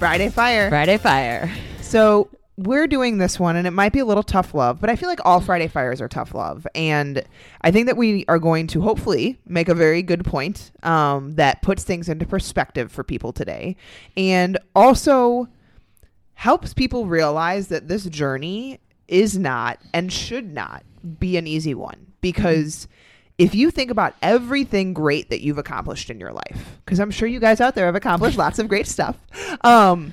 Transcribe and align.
Friday 0.00 0.30
Fire. 0.30 0.70
Friday 0.70 0.96
Fire. 0.96 1.52
So 1.82 2.30
we're 2.56 2.86
doing 2.86 3.18
this 3.18 3.38
one, 3.38 3.56
and 3.56 3.66
it 3.66 3.72
might 3.72 3.92
be 3.92 3.98
a 3.98 4.04
little 4.06 4.22
tough 4.22 4.54
love, 4.54 4.80
but 4.80 4.88
I 4.88 4.96
feel 4.96 5.10
like 5.10 5.20
all 5.26 5.42
Friday 5.42 5.68
Fires 5.68 6.00
are 6.00 6.08
tough 6.08 6.34
love. 6.34 6.66
And 6.74 7.22
I 7.60 7.70
think 7.70 7.84
that 7.84 7.98
we 7.98 8.24
are 8.26 8.38
going 8.38 8.66
to 8.68 8.80
hopefully 8.80 9.38
make 9.46 9.68
a 9.68 9.74
very 9.74 10.00
good 10.00 10.24
point 10.24 10.72
um, 10.82 11.32
that 11.32 11.60
puts 11.60 11.84
things 11.84 12.08
into 12.08 12.24
perspective 12.24 12.90
for 12.90 13.04
people 13.04 13.30
today 13.34 13.76
and 14.16 14.56
also 14.74 15.48
helps 16.32 16.72
people 16.72 17.04
realize 17.04 17.68
that 17.68 17.88
this 17.88 18.06
journey 18.06 18.80
is 19.06 19.36
not 19.36 19.80
and 19.92 20.10
should 20.10 20.50
not 20.50 20.82
be 21.18 21.36
an 21.36 21.46
easy 21.46 21.74
one 21.74 22.06
because 22.22 22.88
if 23.40 23.54
you 23.54 23.70
think 23.70 23.90
about 23.90 24.14
everything 24.20 24.92
great 24.92 25.30
that 25.30 25.40
you've 25.40 25.56
accomplished 25.56 26.10
in 26.10 26.20
your 26.20 26.32
life, 26.32 26.78
because 26.84 27.00
I'm 27.00 27.10
sure 27.10 27.26
you 27.26 27.40
guys 27.40 27.58
out 27.58 27.74
there 27.74 27.86
have 27.86 27.94
accomplished 27.94 28.36
lots 28.36 28.58
of 28.58 28.68
great 28.68 28.86
stuff, 28.86 29.16
um, 29.62 30.12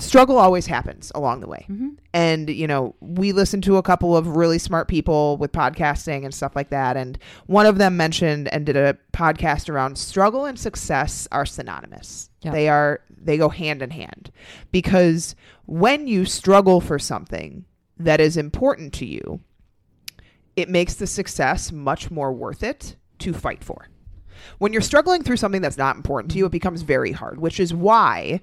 struggle 0.00 0.38
always 0.38 0.66
happens 0.66 1.12
along 1.14 1.38
the 1.38 1.46
way. 1.46 1.66
And, 2.12 2.50
you 2.50 2.66
know, 2.66 2.96
we 2.98 3.30
listened 3.30 3.62
to 3.64 3.76
a 3.76 3.82
couple 3.82 4.16
of 4.16 4.26
really 4.36 4.58
smart 4.58 4.88
people 4.88 5.36
with 5.36 5.52
podcasting 5.52 6.24
and 6.24 6.34
stuff 6.34 6.56
like 6.56 6.70
that. 6.70 6.96
And 6.96 7.16
one 7.46 7.64
of 7.66 7.78
them 7.78 7.96
mentioned 7.96 8.48
and 8.48 8.66
did 8.66 8.76
a 8.76 8.98
podcast 9.12 9.68
around 9.68 9.96
struggle 9.96 10.44
and 10.44 10.58
success 10.58 11.28
are 11.30 11.46
synonymous. 11.46 12.28
Yeah. 12.42 12.50
They 12.50 12.68
are, 12.68 13.00
they 13.08 13.38
go 13.38 13.50
hand 13.50 13.82
in 13.82 13.90
hand 13.90 14.32
because 14.72 15.36
when 15.66 16.08
you 16.08 16.24
struggle 16.24 16.80
for 16.80 16.98
something 16.98 17.66
that 17.98 18.20
is 18.20 18.36
important 18.36 18.92
to 18.94 19.06
you, 19.06 19.40
it 20.58 20.68
makes 20.68 20.94
the 20.94 21.06
success 21.06 21.70
much 21.70 22.10
more 22.10 22.32
worth 22.32 22.64
it 22.64 22.96
to 23.20 23.32
fight 23.32 23.62
for. 23.62 23.88
When 24.58 24.72
you're 24.72 24.82
struggling 24.82 25.22
through 25.22 25.36
something 25.36 25.62
that's 25.62 25.78
not 25.78 25.94
important 25.94 26.32
to 26.32 26.38
you, 26.38 26.44
it 26.44 26.48
mm-hmm. 26.48 26.52
becomes 26.52 26.82
very 26.82 27.12
hard, 27.12 27.40
which 27.40 27.60
is 27.60 27.72
why 27.72 28.40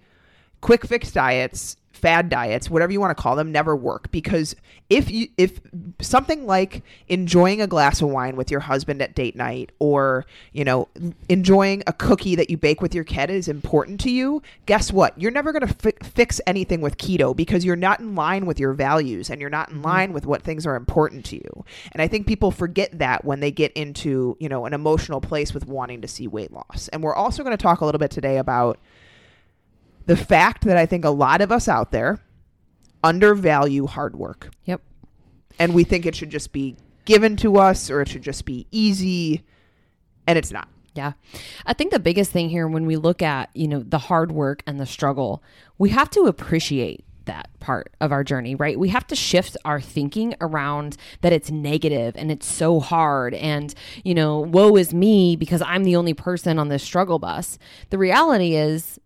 quick 0.65 0.83
fix 0.83 1.11
diets, 1.11 1.77
fad 1.91 2.27
diets, 2.27 2.71
whatever 2.71 2.91
you 2.91 2.99
want 2.99 3.15
to 3.15 3.21
call 3.21 3.35
them, 3.35 3.51
never 3.51 3.75
work 3.75 4.09
because 4.09 4.55
if 4.89 5.11
you 5.11 5.27
if 5.37 5.61
something 6.01 6.47
like 6.47 6.81
enjoying 7.07 7.61
a 7.61 7.67
glass 7.67 8.01
of 8.01 8.09
wine 8.09 8.35
with 8.35 8.49
your 8.49 8.61
husband 8.61 8.99
at 8.99 9.13
date 9.13 9.35
night 9.35 9.71
or, 9.77 10.25
you 10.53 10.63
know, 10.63 10.87
enjoying 11.29 11.83
a 11.85 11.93
cookie 11.93 12.33
that 12.33 12.49
you 12.49 12.57
bake 12.57 12.81
with 12.81 12.95
your 12.95 13.03
kid 13.03 13.29
is 13.29 13.47
important 13.47 13.99
to 13.99 14.09
you, 14.09 14.41
guess 14.65 14.91
what? 14.91 15.15
You're 15.21 15.29
never 15.29 15.51
going 15.51 15.67
to 15.67 15.73
fi- 15.75 16.03
fix 16.03 16.41
anything 16.47 16.81
with 16.81 16.97
keto 16.97 17.35
because 17.35 17.63
you're 17.63 17.75
not 17.75 17.99
in 17.99 18.15
line 18.15 18.47
with 18.47 18.59
your 18.59 18.73
values 18.73 19.29
and 19.29 19.39
you're 19.39 19.51
not 19.51 19.69
in 19.69 19.75
mm-hmm. 19.75 19.85
line 19.85 20.13
with 20.13 20.25
what 20.25 20.41
things 20.41 20.65
are 20.65 20.75
important 20.75 21.25
to 21.25 21.35
you. 21.35 21.63
And 21.91 22.01
I 22.01 22.07
think 22.07 22.25
people 22.25 22.49
forget 22.49 22.97
that 22.97 23.23
when 23.23 23.39
they 23.39 23.51
get 23.51 23.71
into, 23.73 24.35
you 24.39 24.49
know, 24.49 24.65
an 24.65 24.73
emotional 24.73 25.21
place 25.21 25.53
with 25.53 25.67
wanting 25.67 26.01
to 26.01 26.07
see 26.07 26.27
weight 26.27 26.51
loss. 26.51 26.87
And 26.87 27.03
we're 27.03 27.13
also 27.13 27.43
going 27.43 27.55
to 27.55 27.61
talk 27.61 27.81
a 27.81 27.85
little 27.85 27.99
bit 27.99 28.09
today 28.09 28.39
about 28.39 28.79
the 30.05 30.17
fact 30.17 30.63
that 30.65 30.77
I 30.77 30.85
think 30.85 31.05
a 31.05 31.09
lot 31.09 31.41
of 31.41 31.51
us 31.51 31.67
out 31.67 31.91
there 31.91 32.19
undervalue 33.03 33.85
hard 33.85 34.15
work 34.15 34.49
Yep. 34.65 34.81
and 35.59 35.73
we 35.73 35.83
think 35.83 36.05
it 36.05 36.15
should 36.15 36.29
just 36.31 36.51
be 36.51 36.75
given 37.05 37.35
to 37.37 37.57
us 37.57 37.89
or 37.91 38.01
it 38.01 38.09
should 38.09 38.23
just 38.23 38.45
be 38.45 38.67
easy 38.71 39.43
and 40.27 40.37
it's 40.37 40.51
not. 40.51 40.67
Yeah. 40.95 41.11
I 41.65 41.73
think 41.73 41.91
the 41.91 41.99
biggest 41.99 42.31
thing 42.31 42.49
here 42.49 42.67
when 42.67 42.85
we 42.85 42.95
look 42.95 43.21
at, 43.21 43.49
you 43.53 43.67
know, 43.67 43.83
the 43.83 43.97
hard 43.97 44.31
work 44.31 44.63
and 44.65 44.79
the 44.79 44.85
struggle, 44.85 45.43
we 45.77 45.89
have 45.89 46.09
to 46.11 46.21
appreciate 46.21 47.03
that 47.25 47.49
part 47.59 47.93
of 47.99 48.11
our 48.11 48.23
journey, 48.23 48.55
right? 48.55 48.79
We 48.79 48.89
have 48.89 49.05
to 49.07 49.15
shift 49.15 49.57
our 49.65 49.81
thinking 49.81 50.35
around 50.39 50.95
that 51.21 51.33
it's 51.33 51.51
negative 51.51 52.15
and 52.15 52.31
it's 52.31 52.45
so 52.47 52.79
hard 52.79 53.33
and, 53.33 53.73
you 54.03 54.13
know, 54.15 54.39
woe 54.39 54.75
is 54.77 54.93
me 54.93 55.35
because 55.35 55.61
I'm 55.63 55.83
the 55.83 55.95
only 55.95 56.13
person 56.13 56.57
on 56.57 56.69
this 56.69 56.83
struggle 56.83 57.19
bus. 57.19 57.57
The 57.89 57.97
reality 57.97 58.55
is 58.55 58.99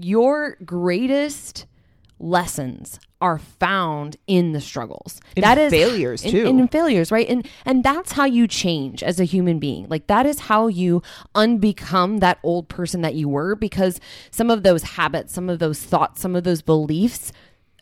your 0.00 0.56
greatest 0.64 1.66
lessons 2.18 3.00
are 3.20 3.38
found 3.38 4.16
in 4.26 4.52
the 4.52 4.60
struggles. 4.60 5.20
In 5.36 5.42
that 5.42 5.58
is 5.58 5.70
failures, 5.70 6.24
in- 6.24 6.30
too. 6.30 6.46
in 6.46 6.68
failures, 6.68 7.10
right? 7.10 7.28
And 7.28 7.46
and 7.64 7.84
that's 7.84 8.12
how 8.12 8.24
you 8.24 8.46
change 8.46 9.02
as 9.02 9.20
a 9.20 9.24
human 9.24 9.58
being. 9.58 9.86
Like 9.88 10.06
that 10.06 10.26
is 10.26 10.40
how 10.40 10.68
you 10.68 11.02
unbecome 11.34 12.20
that 12.20 12.38
old 12.42 12.68
person 12.68 13.02
that 13.02 13.14
you 13.14 13.28
were 13.28 13.54
because 13.54 14.00
some 14.30 14.50
of 14.50 14.62
those 14.62 14.82
habits, 14.82 15.32
some 15.32 15.50
of 15.50 15.58
those 15.58 15.80
thoughts, 15.80 16.20
some 16.20 16.34
of 16.34 16.44
those 16.44 16.62
beliefs 16.62 17.32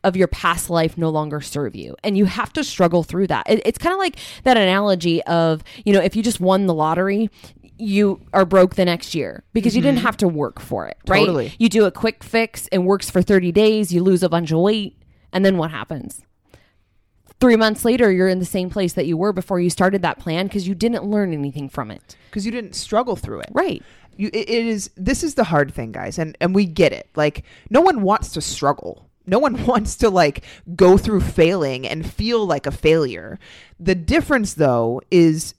of 0.05 0.17
your 0.17 0.29
past 0.29 0.71
life 0.71 0.97
no 0.97 1.11
longer 1.11 1.41
serve 1.41 1.75
you 1.75 1.97
and 2.05 2.17
you 2.17 2.25
have 2.25 2.53
to 2.53 2.63
struggle 2.63 3.03
through 3.03 3.27
that 3.27 3.49
it, 3.51 3.61
it's 3.65 3.79
kind 3.79 3.93
of 3.93 3.99
like 3.99 4.17
that 4.45 4.57
analogy 4.57 5.23
of 5.25 5.63
you 5.85 5.93
know 5.93 6.01
if 6.01 6.15
you 6.15 6.23
just 6.23 6.39
won 6.41 6.67
the 6.67 6.73
lottery 6.75 7.29
you 7.79 8.21
are 8.33 8.45
broke 8.45 8.75
the 8.75 8.85
next 8.85 9.15
year 9.15 9.45
because 9.53 9.75
you 9.75 9.83
didn't 9.83 9.99
mm-hmm. 9.99 10.07
have 10.07 10.17
to 10.17 10.29
work 10.29 10.61
for 10.61 10.87
it 10.87 10.97
right 11.07 11.21
Totally. 11.21 11.53
you 11.59 11.69
do 11.69 11.85
a 11.85 11.91
quick 11.91 12.23
fix 12.25 12.67
it 12.69 12.79
works 12.79 13.11
for 13.11 13.23
30 13.23 13.53
days 13.53 13.93
you 13.93 14.03
lose 14.03 14.23
a 14.23 14.29
bunch 14.29 14.51
of 14.51 14.59
weight 14.59 15.01
and 15.33 15.45
then 15.45 15.57
what 15.59 15.71
happens 15.71 16.23
three 17.41 17.57
months 17.57 17.85
later 17.85 18.11
you're 18.11 18.29
in 18.29 18.39
the 18.39 18.45
same 18.45 18.71
place 18.71 18.95
that 18.95 19.07
you 19.07 19.17
were 19.17 19.33
before 19.33 19.61
you 19.61 19.71
started 19.71 20.03
that 20.03 20.19
plan 20.19 20.47
because 20.47 20.67
you 20.67 20.75
didn't 20.75 21.05
learn 21.05 21.33
anything 21.33 21.69
from 21.69 21.91
it 21.91 22.17
because 22.31 22.47
you 22.47 22.53
didn't 22.53 22.75
struggle 22.75 23.17
through 23.17 23.41
it. 23.41 23.51
right 23.53 23.83
You, 24.17 24.29
it, 24.33 24.51
it 24.51 24.67
is. 24.67 24.91
This 24.97 25.23
is 25.23 25.35
the 25.35 25.45
hard 25.45 25.73
thing, 25.73 25.93
guys, 25.93 26.19
and 26.19 26.37
and 26.41 26.55
we 26.55 26.67
get 26.67 26.93
it. 26.93 27.09
Like, 27.15 27.45
no 27.71 27.81
one 27.81 28.03
wants 28.03 28.33
to 28.33 28.41
struggle. 28.41 29.09
No 29.27 29.39
one 29.39 29.65
wants 29.71 29.97
to 29.97 30.11
like 30.11 30.45
go 30.75 30.99
through 30.99 31.21
failing 31.21 31.87
and 31.87 32.09
feel 32.09 32.45
like 32.45 32.67
a 32.67 32.73
failure. 32.73 33.39
The 33.79 33.95
difference, 33.95 34.55
though, 34.55 35.01
is 35.11 35.55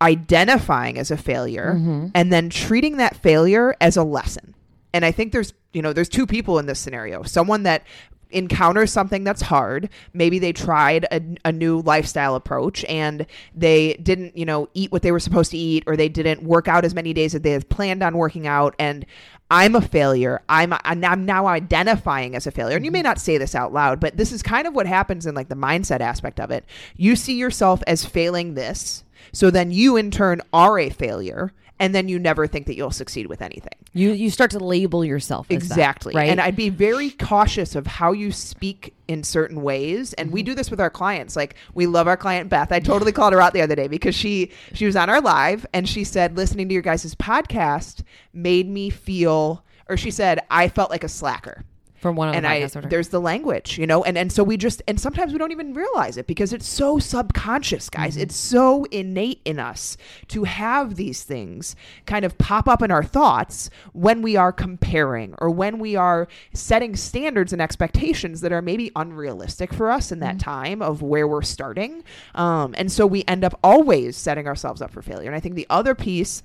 identifying 0.00 0.98
as 0.98 1.10
a 1.10 1.16
failure 1.16 1.74
mm-hmm. 1.74 2.08
and 2.14 2.32
then 2.32 2.50
treating 2.50 2.98
that 2.98 3.16
failure 3.16 3.74
as 3.80 3.96
a 3.96 4.04
lesson. 4.04 4.54
And 4.92 5.04
I 5.04 5.12
think 5.12 5.32
there's, 5.32 5.52
you 5.72 5.82
know, 5.82 5.92
there's 5.92 6.08
two 6.08 6.26
people 6.26 6.58
in 6.58 6.66
this 6.66 6.78
scenario. 6.78 7.22
Someone 7.22 7.64
that 7.64 7.84
encounters 8.30 8.92
something 8.92 9.24
that's 9.24 9.42
hard. 9.42 9.88
Maybe 10.12 10.38
they 10.38 10.52
tried 10.52 11.06
a, 11.10 11.20
a 11.44 11.52
new 11.52 11.80
lifestyle 11.80 12.34
approach 12.34 12.84
and 12.84 13.26
they 13.54 13.94
didn't, 13.94 14.36
you 14.36 14.44
know, 14.44 14.68
eat 14.74 14.90
what 14.92 15.02
they 15.02 15.12
were 15.12 15.20
supposed 15.20 15.50
to 15.52 15.58
eat 15.58 15.84
or 15.86 15.96
they 15.96 16.08
didn't 16.08 16.42
work 16.42 16.68
out 16.68 16.84
as 16.84 16.94
many 16.94 17.12
days 17.12 17.34
as 17.34 17.42
they 17.42 17.52
had 17.52 17.68
planned 17.68 18.02
on 18.02 18.16
working 18.16 18.46
out. 18.46 18.74
And 18.78 19.06
I'm 19.50 19.76
a 19.76 19.80
failure. 19.80 20.42
I'm, 20.48 20.74
I'm 20.84 21.24
now 21.24 21.46
identifying 21.46 22.34
as 22.34 22.46
a 22.46 22.50
failure. 22.50 22.76
And 22.76 22.84
you 22.84 22.90
may 22.90 22.98
mm-hmm. 22.98 23.04
not 23.04 23.20
say 23.20 23.38
this 23.38 23.54
out 23.54 23.72
loud, 23.72 24.00
but 24.00 24.16
this 24.16 24.32
is 24.32 24.42
kind 24.42 24.66
of 24.66 24.74
what 24.74 24.86
happens 24.86 25.24
in 25.24 25.34
like 25.34 25.48
the 25.48 25.54
mindset 25.54 26.00
aspect 26.00 26.40
of 26.40 26.50
it. 26.50 26.64
You 26.96 27.14
see 27.16 27.36
yourself 27.36 27.82
as 27.86 28.04
failing 28.04 28.54
this. 28.54 29.04
So 29.32 29.50
then 29.50 29.70
you 29.70 29.96
in 29.96 30.10
turn 30.10 30.40
are 30.52 30.78
a 30.78 30.90
failure. 30.90 31.52
And 31.78 31.94
then 31.94 32.08
you 32.08 32.18
never 32.18 32.46
think 32.46 32.66
that 32.68 32.74
you'll 32.74 32.90
succeed 32.90 33.26
with 33.26 33.42
anything. 33.42 33.74
you 33.92 34.12
you 34.12 34.30
start 34.30 34.50
to 34.52 34.58
label 34.58 35.04
yourself 35.04 35.50
as 35.50 35.68
that, 35.68 35.74
Exactly. 35.74 36.14
right 36.14 36.30
And 36.30 36.40
I'd 36.40 36.56
be 36.56 36.70
very 36.70 37.10
cautious 37.10 37.74
of 37.74 37.86
how 37.86 38.12
you 38.12 38.32
speak 38.32 38.94
in 39.08 39.22
certain 39.22 39.60
ways. 39.60 40.14
And 40.14 40.32
we 40.32 40.40
mm-hmm. 40.40 40.46
do 40.46 40.54
this 40.54 40.70
with 40.70 40.80
our 40.80 40.88
clients. 40.88 41.36
Like 41.36 41.56
we 41.74 41.86
love 41.86 42.08
our 42.08 42.16
client 42.16 42.48
Beth. 42.48 42.72
I 42.72 42.80
totally 42.80 43.12
called 43.12 43.34
her 43.34 43.42
out 43.42 43.52
the 43.52 43.60
other 43.60 43.74
day 43.74 43.88
because 43.88 44.14
she 44.14 44.52
she 44.72 44.86
was 44.86 44.96
on 44.96 45.10
our 45.10 45.20
live 45.20 45.66
and 45.74 45.86
she 45.86 46.02
said 46.02 46.34
listening 46.34 46.68
to 46.68 46.72
your 46.72 46.82
guys' 46.82 47.14
podcast 47.14 48.02
made 48.32 48.70
me 48.70 48.88
feel 48.88 49.62
or 49.86 49.98
she 49.98 50.10
said 50.10 50.40
I 50.50 50.68
felt 50.68 50.90
like 50.90 51.04
a 51.04 51.08
slacker. 51.08 51.62
From 51.98 52.14
one 52.16 52.28
of 52.28 52.32
the 52.32 52.36
And 52.36 52.46
I 52.46 52.60
podcasts. 52.62 52.84
or- 52.84 52.88
there's 52.88 53.08
the 53.08 53.20
language, 53.20 53.78
you 53.78 53.86
know, 53.86 54.04
and 54.04 54.16
and 54.18 54.30
so 54.30 54.44
we 54.44 54.56
just 54.56 54.82
and 54.86 55.00
sometimes 55.00 55.32
we 55.32 55.38
don't 55.38 55.52
even 55.52 55.72
realize 55.74 56.16
it 56.16 56.26
because 56.26 56.52
it's 56.52 56.68
so 56.68 56.98
subconscious, 56.98 57.88
guys. 57.90 58.14
Mm-hmm. 58.14 58.22
It's 58.22 58.36
so 58.36 58.84
innate 58.90 59.40
in 59.44 59.58
us 59.58 59.96
to 60.28 60.44
have 60.44 60.96
these 60.96 61.22
things 61.24 61.74
kind 62.06 62.24
of 62.24 62.36
pop 62.38 62.68
up 62.68 62.82
in 62.82 62.90
our 62.90 63.02
thoughts 63.04 63.70
when 63.92 64.22
we 64.22 64.36
are 64.36 64.52
comparing 64.52 65.34
or 65.38 65.50
when 65.50 65.78
we 65.78 65.96
are 65.96 66.28
setting 66.52 66.94
standards 66.96 67.52
and 67.52 67.60
expectations 67.62 68.40
that 68.42 68.52
are 68.52 68.62
maybe 68.62 68.90
unrealistic 68.96 69.72
for 69.72 69.90
us 69.90 70.12
in 70.12 70.20
that 70.20 70.36
Mm-hmm. 70.36 70.50
time 70.50 70.82
of 70.82 71.02
where 71.02 71.26
we're 71.26 71.40
starting. 71.42 72.04
Um, 72.34 72.74
and 72.76 72.92
so 72.92 73.06
we 73.06 73.24
end 73.26 73.42
up 73.44 73.58
always 73.64 74.16
setting 74.16 74.46
ourselves 74.46 74.82
up 74.82 74.90
for 74.90 75.00
failure. 75.02 75.28
And 75.28 75.36
I 75.36 75.40
think 75.40 75.54
the 75.54 75.66
other 75.70 75.94
piece 75.94 76.42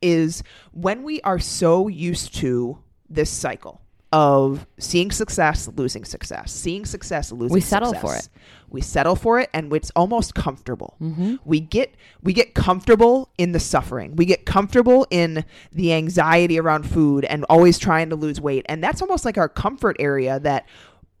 is 0.00 0.42
when 0.72 1.02
we 1.02 1.20
are 1.22 1.38
so 1.38 1.88
used 1.88 2.34
to 2.36 2.78
this 3.08 3.28
cycle 3.30 3.80
of 4.12 4.66
seeing 4.78 5.12
success, 5.12 5.68
losing 5.76 6.04
success, 6.04 6.52
seeing 6.52 6.84
success, 6.84 7.30
losing 7.30 7.48
success. 7.48 7.54
We 7.54 7.60
settle 7.60 7.90
success. 7.90 8.02
for 8.02 8.16
it. 8.16 8.28
We 8.68 8.80
settle 8.80 9.16
for 9.16 9.40
it 9.40 9.50
and 9.52 9.72
it's 9.72 9.90
almost 9.94 10.34
comfortable. 10.34 10.96
Mm-hmm. 11.00 11.36
We 11.44 11.60
get 11.60 11.94
we 12.22 12.32
get 12.32 12.54
comfortable 12.54 13.30
in 13.38 13.52
the 13.52 13.60
suffering. 13.60 14.16
We 14.16 14.24
get 14.24 14.46
comfortable 14.46 15.06
in 15.10 15.44
the 15.72 15.92
anxiety 15.92 16.58
around 16.58 16.88
food 16.90 17.24
and 17.24 17.44
always 17.48 17.78
trying 17.78 18.10
to 18.10 18.16
lose 18.16 18.40
weight. 18.40 18.66
And 18.68 18.82
that's 18.82 19.00
almost 19.00 19.24
like 19.24 19.38
our 19.38 19.48
comfort 19.48 19.96
area 20.00 20.40
that 20.40 20.66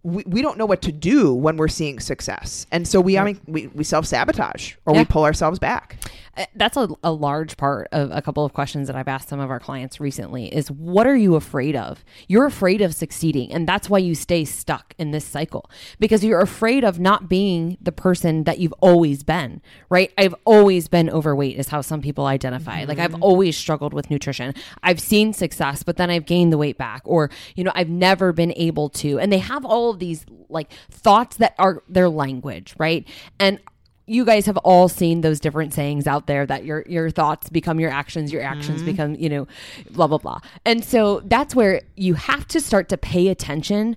we, 0.02 0.22
we 0.26 0.42
don't 0.42 0.56
know 0.58 0.66
what 0.66 0.82
to 0.82 0.92
do 0.92 1.32
when 1.34 1.56
we're 1.56 1.68
seeing 1.68 2.00
success. 2.00 2.66
And 2.72 2.86
so 2.88 3.00
we 3.00 3.18
I 3.18 3.24
mean, 3.24 3.40
we, 3.46 3.66
we 3.68 3.84
self 3.84 4.06
sabotage 4.06 4.74
or 4.86 4.94
Yeah. 4.94 5.00
we 5.00 5.04
pull 5.04 5.24
ourselves 5.24 5.58
back. 5.58 5.96
Uh, 6.36 6.44
that's 6.54 6.76
a, 6.76 6.88
a 7.02 7.10
large 7.10 7.56
part 7.56 7.88
of 7.90 8.10
a 8.12 8.22
couple 8.22 8.44
of 8.44 8.52
questions 8.52 8.86
that 8.86 8.94
I've 8.94 9.08
asked 9.08 9.28
some 9.28 9.40
of 9.40 9.50
our 9.50 9.58
clients 9.58 9.98
recently 10.00 10.46
is 10.54 10.70
what 10.70 11.06
are 11.06 11.16
you 11.16 11.34
afraid 11.34 11.74
of? 11.74 12.04
You're 12.28 12.46
afraid 12.46 12.80
of 12.80 12.94
succeeding 12.94 13.52
and 13.52 13.66
that's 13.68 13.90
why 13.90 13.98
you 13.98 14.14
stay 14.14 14.44
stuck 14.44 14.94
in 14.96 15.10
this 15.10 15.24
cycle 15.24 15.68
because 15.98 16.24
you're 16.24 16.40
afraid 16.40 16.84
of 16.84 17.00
not 17.00 17.28
being 17.28 17.76
the 17.82 17.92
person 17.92 18.44
that 18.44 18.58
you've 18.60 18.72
always 18.80 19.22
been, 19.24 19.60
right? 19.90 20.12
I've 20.16 20.34
always 20.44 20.86
been 20.88 21.10
overweight 21.10 21.58
is 21.58 21.68
how 21.68 21.80
some 21.80 22.00
people 22.00 22.26
identify. 22.26 22.84
Like 22.84 23.00
I've 23.00 23.20
always 23.20 23.56
struggled 23.56 23.92
with 23.92 24.08
nutrition. 24.08 24.54
I've 24.84 25.00
seen 25.00 25.32
success, 25.32 25.82
but 25.82 25.96
then 25.96 26.10
I've 26.10 26.26
gained 26.26 26.52
the 26.52 26.58
weight 26.58 26.78
back 26.78 27.02
or, 27.04 27.28
you 27.56 27.64
know, 27.64 27.72
I've 27.74 27.90
never 27.90 28.32
been 28.32 28.54
able 28.56 28.88
to. 28.90 29.18
And 29.18 29.32
they 29.32 29.38
have 29.38 29.64
all 29.64 29.89
of 29.90 29.98
these 29.98 30.24
like 30.48 30.70
thoughts 30.90 31.36
that 31.36 31.54
are 31.58 31.82
their 31.88 32.08
language, 32.08 32.74
right? 32.78 33.06
And 33.38 33.60
you 34.06 34.24
guys 34.24 34.46
have 34.46 34.56
all 34.58 34.88
seen 34.88 35.20
those 35.20 35.38
different 35.38 35.72
sayings 35.72 36.08
out 36.08 36.26
there 36.26 36.44
that 36.44 36.64
your 36.64 36.84
your 36.88 37.10
thoughts 37.10 37.48
become 37.48 37.78
your 37.78 37.92
actions, 37.92 38.32
your 38.32 38.42
actions 38.42 38.78
mm-hmm. 38.78 38.90
become, 38.90 39.14
you 39.14 39.28
know, 39.28 39.46
blah 39.92 40.08
blah 40.08 40.18
blah. 40.18 40.40
And 40.64 40.84
so 40.84 41.20
that's 41.24 41.54
where 41.54 41.82
you 41.96 42.14
have 42.14 42.46
to 42.48 42.60
start 42.60 42.88
to 42.88 42.96
pay 42.96 43.28
attention 43.28 43.96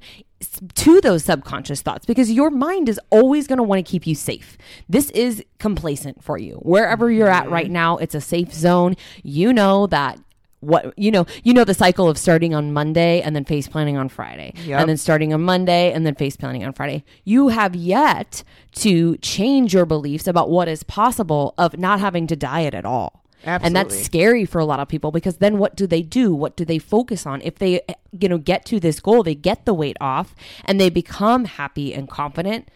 to 0.76 1.02
those 1.02 1.24
subconscious 1.24 1.82
thoughts 1.82 2.06
because 2.06 2.32
your 2.32 2.52
mind 2.52 2.90
is 2.90 3.00
always 3.10 3.48
going 3.48 3.58
to 3.58 3.64
want 3.64 3.84
to 3.84 3.90
keep 3.90 4.06
you 4.06 4.14
safe. 4.14 4.58
This 4.88 5.10
is 5.12 5.44
complacent 5.58 6.24
for 6.24 6.38
you. 6.38 6.56
Wherever 6.58 7.10
you're 7.10 7.30
at 7.30 7.46
mm-hmm. 7.46 7.54
right 7.54 7.72
now, 7.72 7.98
it's 7.98 8.14
a 8.14 8.22
safe 8.22 8.54
zone. 8.54 8.96
You 9.24 9.52
know 9.52 9.88
that 9.88 10.20
what 10.64 10.98
you 10.98 11.12
know 11.12 11.26
you 11.44 11.54
know 11.54 11.64
the 11.64 11.74
cycle 11.74 12.10
of 12.10 12.18
starting 12.18 12.54
on 12.54 12.74
monday 12.74 13.22
and 13.22 13.36
then 13.36 13.46
face 13.46 13.68
planning 13.68 13.98
on 13.98 14.10
friday. 14.10 14.54
Yep. 14.66 14.80
and 14.80 14.90
then 14.90 14.98
starting 14.98 15.34
on 15.34 15.42
monday 15.42 15.92
and 15.92 16.06
then 16.06 16.16
face 16.16 16.36
planning 16.36 16.64
on 16.64 16.74
friday. 16.74 17.04
You 17.24 17.50
have 17.50 17.76
yet 17.76 18.44
to 18.76 19.18
change 19.18 19.74
your 19.74 19.86
beliefs 19.86 20.28
about 20.28 20.50
what 20.50 20.68
is 20.68 20.84
possible 20.84 21.54
of 21.58 21.78
not 21.78 22.00
having 22.00 22.28
to 22.28 22.36
diet 22.36 22.74
at 22.74 22.86
all. 22.86 23.24
And 23.46 23.76
that's 23.76 24.02
scary 24.02 24.46
for 24.46 24.60
a 24.60 24.66
lot 24.66 24.80
of 24.80 24.88
people 24.88 25.12
because 25.12 25.38
then 25.38 25.58
what 25.58 25.76
do 25.76 25.86
they 25.86 26.02
do? 26.02 26.34
What 26.34 26.56
do 26.56 26.64
they 26.64 26.80
focus 26.80 27.26
on? 27.26 27.42
If 27.42 27.56
they 27.60 27.82
you 28.12 28.30
know 28.30 28.38
get 28.38 28.66
to 28.66 28.80
this 28.80 29.00
goal 29.00 29.24
they 29.24 29.36
get 29.36 29.66
the 29.66 29.74
weight 29.74 29.98
off 30.00 30.34
and 30.66 30.80
they 30.80 30.90
become 30.90 31.46
happy 31.46 31.94
and 31.94 32.10
confident 32.10 32.70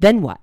then 0.00 0.20
what? 0.20 0.40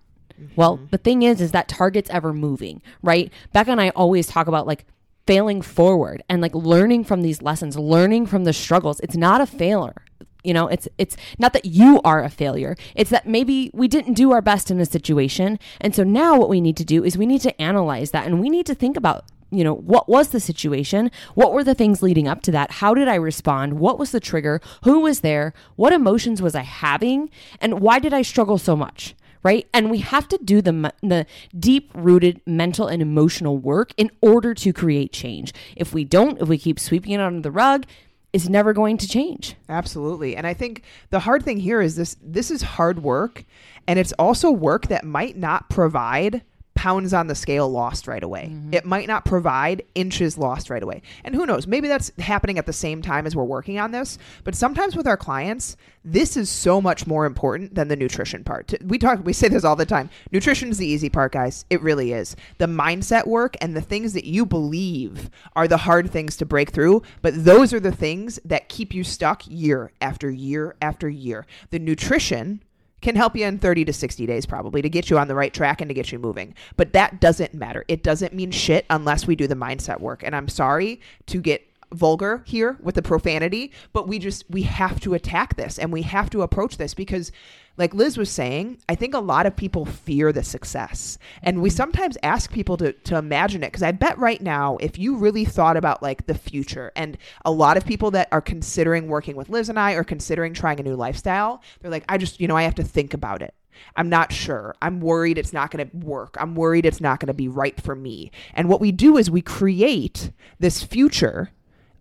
Well, 0.56 0.78
mm-hmm. 0.78 0.88
the 0.90 0.98
thing 0.98 1.24
is, 1.24 1.42
is 1.42 1.52
that 1.52 1.68
target's 1.68 2.10
ever 2.10 2.34
moving, 2.34 2.82
right? 3.04 3.32
Becca 3.54 3.72
and 3.72 3.82
I 3.82 3.90
always 3.90 4.28
talk 4.28 4.48
about 4.48 4.68
like 4.68 4.86
failing 5.28 5.62
forward 5.62 6.24
and 6.30 6.42
like 6.42 6.56
learning 6.56 7.04
from 7.04 7.22
these 7.22 7.42
lessons, 7.42 7.78
learning 7.78 8.26
from 8.26 8.44
the 8.44 8.54
struggles. 8.54 9.00
It's 9.02 9.16
not 9.16 9.42
a 9.42 9.46
failure. 9.46 10.04
You 10.44 10.54
know, 10.54 10.68
it's 10.68 10.88
it's 10.98 11.16
not 11.38 11.54
that 11.54 11.66
you 11.66 12.02
are 12.04 12.24
a 12.24 12.30
failure. 12.30 12.76
It's 12.96 13.12
that 13.12 13.28
maybe 13.28 13.70
we 13.74 13.88
didn't 13.88 14.16
do 14.16 14.32
our 14.32 14.42
best 14.42 14.72
in 14.72 14.80
a 14.80 14.86
situation. 14.86 15.60
And 15.80 15.96
so 15.96 16.04
now 16.04 16.38
what 16.38 16.50
we 16.50 16.62
need 16.62 16.78
to 16.78 16.86
do 16.86 17.04
is 17.04 17.18
we 17.18 17.28
need 17.28 17.42
to 17.42 17.62
analyze 17.62 18.12
that 18.12 18.26
and 18.26 18.42
we 18.42 18.50
need 18.50 18.66
to 18.66 18.76
think 18.76 18.98
about 18.98 19.26
you 19.54 19.66
know, 19.66 19.76
what 19.76 20.08
was 20.08 20.30
the 20.30 20.40
situation? 20.40 21.12
What 21.36 21.52
were 21.52 21.64
the 21.64 21.76
things 21.76 22.02
leading 22.02 22.26
up 22.26 22.42
to 22.44 22.52
that? 22.52 22.72
How 22.72 22.94
did 22.94 23.10
I 23.10 23.16
respond? 23.16 23.80
What 23.80 24.00
was 24.00 24.12
the 24.12 24.22
trigger? 24.22 24.62
Who 24.86 25.02
was 25.02 25.20
there? 25.20 25.54
What 25.76 25.92
emotions 25.92 26.42
was 26.42 26.56
I 26.56 26.62
having? 26.62 27.30
And 27.60 27.82
why 27.82 28.00
did 28.00 28.14
I 28.14 28.22
struggle 28.22 28.58
so 28.58 28.78
much? 28.78 29.14
Right. 29.44 29.68
And 29.74 29.90
we 29.90 30.00
have 30.00 30.28
to 30.30 30.38
do 30.38 30.62
the, 30.62 30.94
the 31.02 31.26
deep 31.58 31.92
rooted 31.96 32.42
mental 32.46 32.88
and 32.88 33.02
emotional 33.02 33.58
work 33.58 33.92
in 33.98 34.12
order 34.22 34.54
to 34.54 34.72
create 34.72 35.12
change. 35.12 35.54
If 35.76 35.94
we 35.94 36.04
don't, 36.04 36.40
if 36.40 36.48
we 36.48 36.60
keep 36.60 36.80
sweeping 36.80 37.14
it 37.14 37.20
under 37.20 37.42
the 37.42 37.52
rug, 37.52 37.86
it's 38.34 38.48
never 38.48 38.72
going 38.72 38.98
to 38.98 39.08
change. 39.08 39.56
Absolutely. 39.68 40.36
And 40.36 40.48
I 40.48 40.54
think 40.54 40.84
the 41.10 41.20
hard 41.20 41.44
thing 41.44 41.60
here 41.60 41.82
is 41.82 41.96
this 41.96 42.16
this 42.22 42.52
is 42.52 42.62
hard 42.62 43.04
work 43.04 43.44
and 43.88 44.00
it's 44.00 44.14
also 44.14 44.52
work 44.52 44.88
that 44.88 45.04
might 45.04 45.38
not 45.38 45.70
provide 45.70 46.44
pounds 46.82 47.14
on 47.14 47.28
the 47.28 47.36
scale 47.36 47.70
lost 47.70 48.08
right 48.08 48.24
away. 48.24 48.50
Mm-hmm. 48.52 48.74
It 48.74 48.86
might 48.86 49.08
not 49.08 49.24
provide 49.24 49.84
inches 49.94 50.36
lost 50.36 50.72
right 50.72 50.82
away. 50.82 51.04
And 51.24 51.36
who 51.36 51.46
knows, 51.46 51.68
maybe 51.68 51.88
that's 51.88 52.12
happening 52.18 52.58
at 52.58 52.66
the 52.66 52.74
same 52.74 53.04
time 53.04 53.28
as 53.28 53.36
we're 53.36 53.44
working 53.44 53.78
on 53.78 53.92
this, 53.92 54.18
but 54.44 54.56
sometimes 54.56 54.96
with 54.96 55.06
our 55.06 55.16
clients, 55.16 55.78
this 56.04 56.36
is 56.36 56.50
so 56.50 56.82
much 56.82 57.06
more 57.06 57.28
important 57.28 57.76
than 57.76 57.88
the 57.88 57.96
nutrition 57.96 58.44
part. 58.44 58.74
We 58.84 58.98
talk 58.98 59.24
we 59.24 59.32
say 59.32 59.48
this 59.48 59.64
all 59.64 59.76
the 59.76 59.86
time. 59.86 60.10
Nutrition 60.32 60.70
is 60.70 60.80
the 60.80 60.88
easy 60.88 61.08
part, 61.08 61.34
guys. 61.34 61.66
It 61.70 61.84
really 61.84 62.14
is. 62.14 62.36
The 62.58 62.66
mindset 62.66 63.28
work 63.28 63.56
and 63.62 63.78
the 63.78 63.82
things 63.82 64.14
that 64.14 64.26
you 64.26 64.44
believe 64.44 65.30
are 65.56 65.68
the 65.68 65.78
hard 65.78 66.10
things 66.10 66.36
to 66.38 66.48
break 66.48 66.72
through, 66.72 67.04
but 67.22 67.46
those 67.46 67.74
are 67.74 67.80
the 67.80 67.92
things 67.92 68.40
that 68.44 68.70
keep 68.70 68.92
you 68.92 69.04
stuck 69.04 69.44
year 69.46 69.92
after 70.02 70.32
year 70.32 70.76
after 70.82 71.08
year. 71.08 71.46
The 71.70 71.78
nutrition 71.78 72.64
can 73.02 73.16
help 73.16 73.36
you 73.36 73.46
in 73.46 73.58
30 73.58 73.86
to 73.86 73.94
60 73.94 74.26
days 74.26 74.46
probably 74.46 74.82
to 74.82 74.90
get 74.90 75.10
you 75.10 75.18
on 75.18 75.28
the 75.28 75.36
right 75.36 75.54
track 75.54 75.82
and 75.82 75.90
to 75.90 75.94
get 75.94 76.12
you 76.12 76.20
moving. 76.20 76.54
But 76.78 76.94
that 76.94 77.20
doesn't 77.20 77.54
matter. 77.54 77.84
It 77.88 78.04
doesn't 78.04 78.34
mean 78.34 78.52
shit 78.52 78.86
unless 78.90 79.28
we 79.28 79.36
do 79.36 79.48
the 79.48 79.56
mindset 79.56 80.00
work. 80.00 80.24
And 80.24 80.36
I'm 80.36 80.48
sorry 80.48 81.02
to 81.28 81.42
get 81.42 81.68
vulgar 81.94 82.44
here 82.46 82.78
with 82.82 82.96
the 82.96 83.02
profanity, 83.02 83.72
but 83.94 84.08
we 84.08 84.20
just 84.20 84.46
we 84.50 84.64
have 84.64 85.00
to 85.02 85.14
attack 85.14 85.56
this 85.56 85.78
and 85.78 85.92
we 85.92 86.04
have 86.04 86.30
to 86.30 86.42
approach 86.42 86.78
this 86.78 86.94
because 86.94 87.32
like 87.78 87.94
Liz 87.94 88.18
was 88.18 88.30
saying, 88.30 88.80
I 88.90 88.96
think 88.96 89.14
a 89.14 89.20
lot 89.20 89.46
of 89.46 89.56
people 89.56 89.86
fear 89.86 90.32
the 90.32 90.44
success. 90.44 91.18
And 91.42 91.62
we 91.62 91.70
sometimes 91.70 92.18
ask 92.22 92.52
people 92.52 92.78
to 92.78 92.94
to 92.94 93.18
imagine 93.18 93.64
it 93.64 93.68
because 93.68 93.84
I 93.84 93.92
bet 93.92 94.18
right 94.18 94.42
now 94.42 94.78
if 94.78 95.00
you 95.00 95.16
really 95.16 95.46
thought 95.46 95.78
about 95.78 96.02
like 96.02 96.26
the 96.28 96.36
future 96.36 96.92
and 96.96 97.18
a 97.46 97.52
lot 97.52 97.78
of 97.78 97.86
people 97.86 98.12
that 98.12 98.28
are 98.32 98.42
considering 98.42 99.08
working 99.08 99.36
with 99.36 99.50
Liz 99.50 99.70
and 99.70 99.80
I 99.80 99.94
or 99.94 100.04
considering 100.04 100.54
trying 100.54 100.80
a 100.80 100.84
new 100.84 100.96
lifestyle, 100.96 101.62
they're 101.82 101.92
like 101.92 102.06
I 102.10 102.18
just, 102.18 102.40
you 102.40 102.48
know, 102.48 102.58
I 102.58 102.64
have 102.64 102.76
to 102.76 102.84
think 102.84 103.14
about 103.14 103.42
it. 103.42 103.54
I'm 103.96 104.10
not 104.10 104.32
sure. 104.32 104.76
I'm 104.82 105.00
worried 105.00 105.38
it's 105.38 105.54
not 105.54 105.72
going 105.72 105.90
to 105.90 105.98
work. 105.98 106.38
I'm 106.40 106.56
worried 106.56 106.86
it's 106.86 107.02
not 107.02 107.20
going 107.20 107.28
to 107.28 107.34
be 107.34 107.48
right 107.48 107.80
for 107.82 107.96
me. 107.96 108.32
And 108.54 108.70
what 108.70 108.82
we 108.82 108.92
do 108.92 109.18
is 109.18 109.32
we 109.32 109.42
create 109.42 110.32
this 110.60 110.84
future 110.84 111.50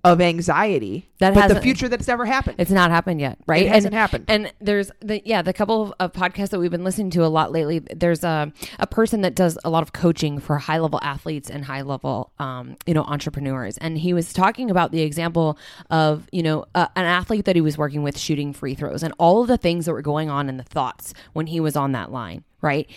of 0.03 0.21
anxiety, 0.21 1.07
That 1.19 1.35
but 1.35 1.49
the 1.49 1.61
future 1.61 1.87
that's 1.87 2.09
never 2.09 2.25
happened. 2.25 2.57
It's 2.59 2.71
not 2.71 2.91
happened 2.91 3.21
yet, 3.21 3.39
right? 3.47 3.67
It 3.67 3.69
hasn't 3.69 3.93
and, 3.93 4.01
happened. 4.01 4.25
And 4.29 4.53
there's 4.59 4.91
the 5.01 5.21
yeah, 5.27 5.43
the 5.43 5.53
couple 5.53 5.95
of, 6.01 6.13
podcasts 6.13 6.51
that 6.51 6.59
we've 6.59 6.71
been 6.71 6.85
listening 6.85 7.11
to 7.11 7.25
a 7.25 7.29
lot 7.29 7.53
lately. 7.53 7.81
There's 7.81 8.25
a 8.25 8.51
a 8.79 8.87
person 8.87 9.21
that 9.21 9.35
does 9.35 9.59
a 9.63 9.69
lot 9.69 9.83
of 9.83 9.93
coaching 9.93 10.39
for 10.39 10.57
high 10.57 10.79
level 10.79 11.01
athletes 11.03 11.51
and 11.51 11.67
high 11.67 11.83
level 11.83 12.33
um, 12.39 12.77
you 12.87 12.95
know 12.95 13.03
entrepreneurs, 13.03 13.77
and 13.79 13.99
he 13.99 14.15
was 14.15 14.33
talking 14.33 14.71
about 14.71 14.91
the 14.91 15.03
example 15.03 15.59
of 15.91 16.27
you 16.33 16.43
know 16.43 16.65
uh, 16.75 16.87
an 16.97 17.05
athlete 17.05 17.45
that 17.45 17.55
he 17.55 17.63
was 17.63 17.77
working 17.77 18.03
with 18.03 18.17
shooting 18.17 18.55
free 18.55 18.75
throws 18.75 19.03
and 19.03 19.13
all 19.19 19.43
of 19.43 19.49
the 19.49 19.59
things 19.59 19.85
that 19.85 19.93
were 19.93 20.03
going 20.03 20.31
on 20.31 20.49
in 20.49 20.57
the 20.57 20.63
thoughts 20.63 21.13
when 21.35 21.47
he 21.47 21.61
was 21.61 21.77
on 21.77 21.93
that 21.93 22.11
line, 22.11 22.43
right? 22.63 22.89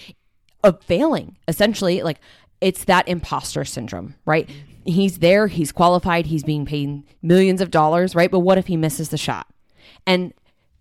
Of 0.63 0.81
failing, 0.81 1.35
essentially, 1.49 2.01
like 2.01 2.21
it's 2.63 2.85
that 2.85 3.07
imposter 3.07 3.65
syndrome, 3.65 4.15
right? 4.25 4.49
He's 4.85 5.19
there, 5.19 5.47
he's 5.47 5.71
qualified, 5.71 6.27
he's 6.27 6.43
being 6.43 6.65
paid 6.65 7.03
millions 7.21 7.61
of 7.61 7.71
dollars, 7.71 8.15
right? 8.15 8.31
But 8.31 8.39
what 8.39 8.57
if 8.57 8.67
he 8.67 8.77
misses 8.77 9.09
the 9.09 9.17
shot? 9.17 9.47
And 10.07 10.33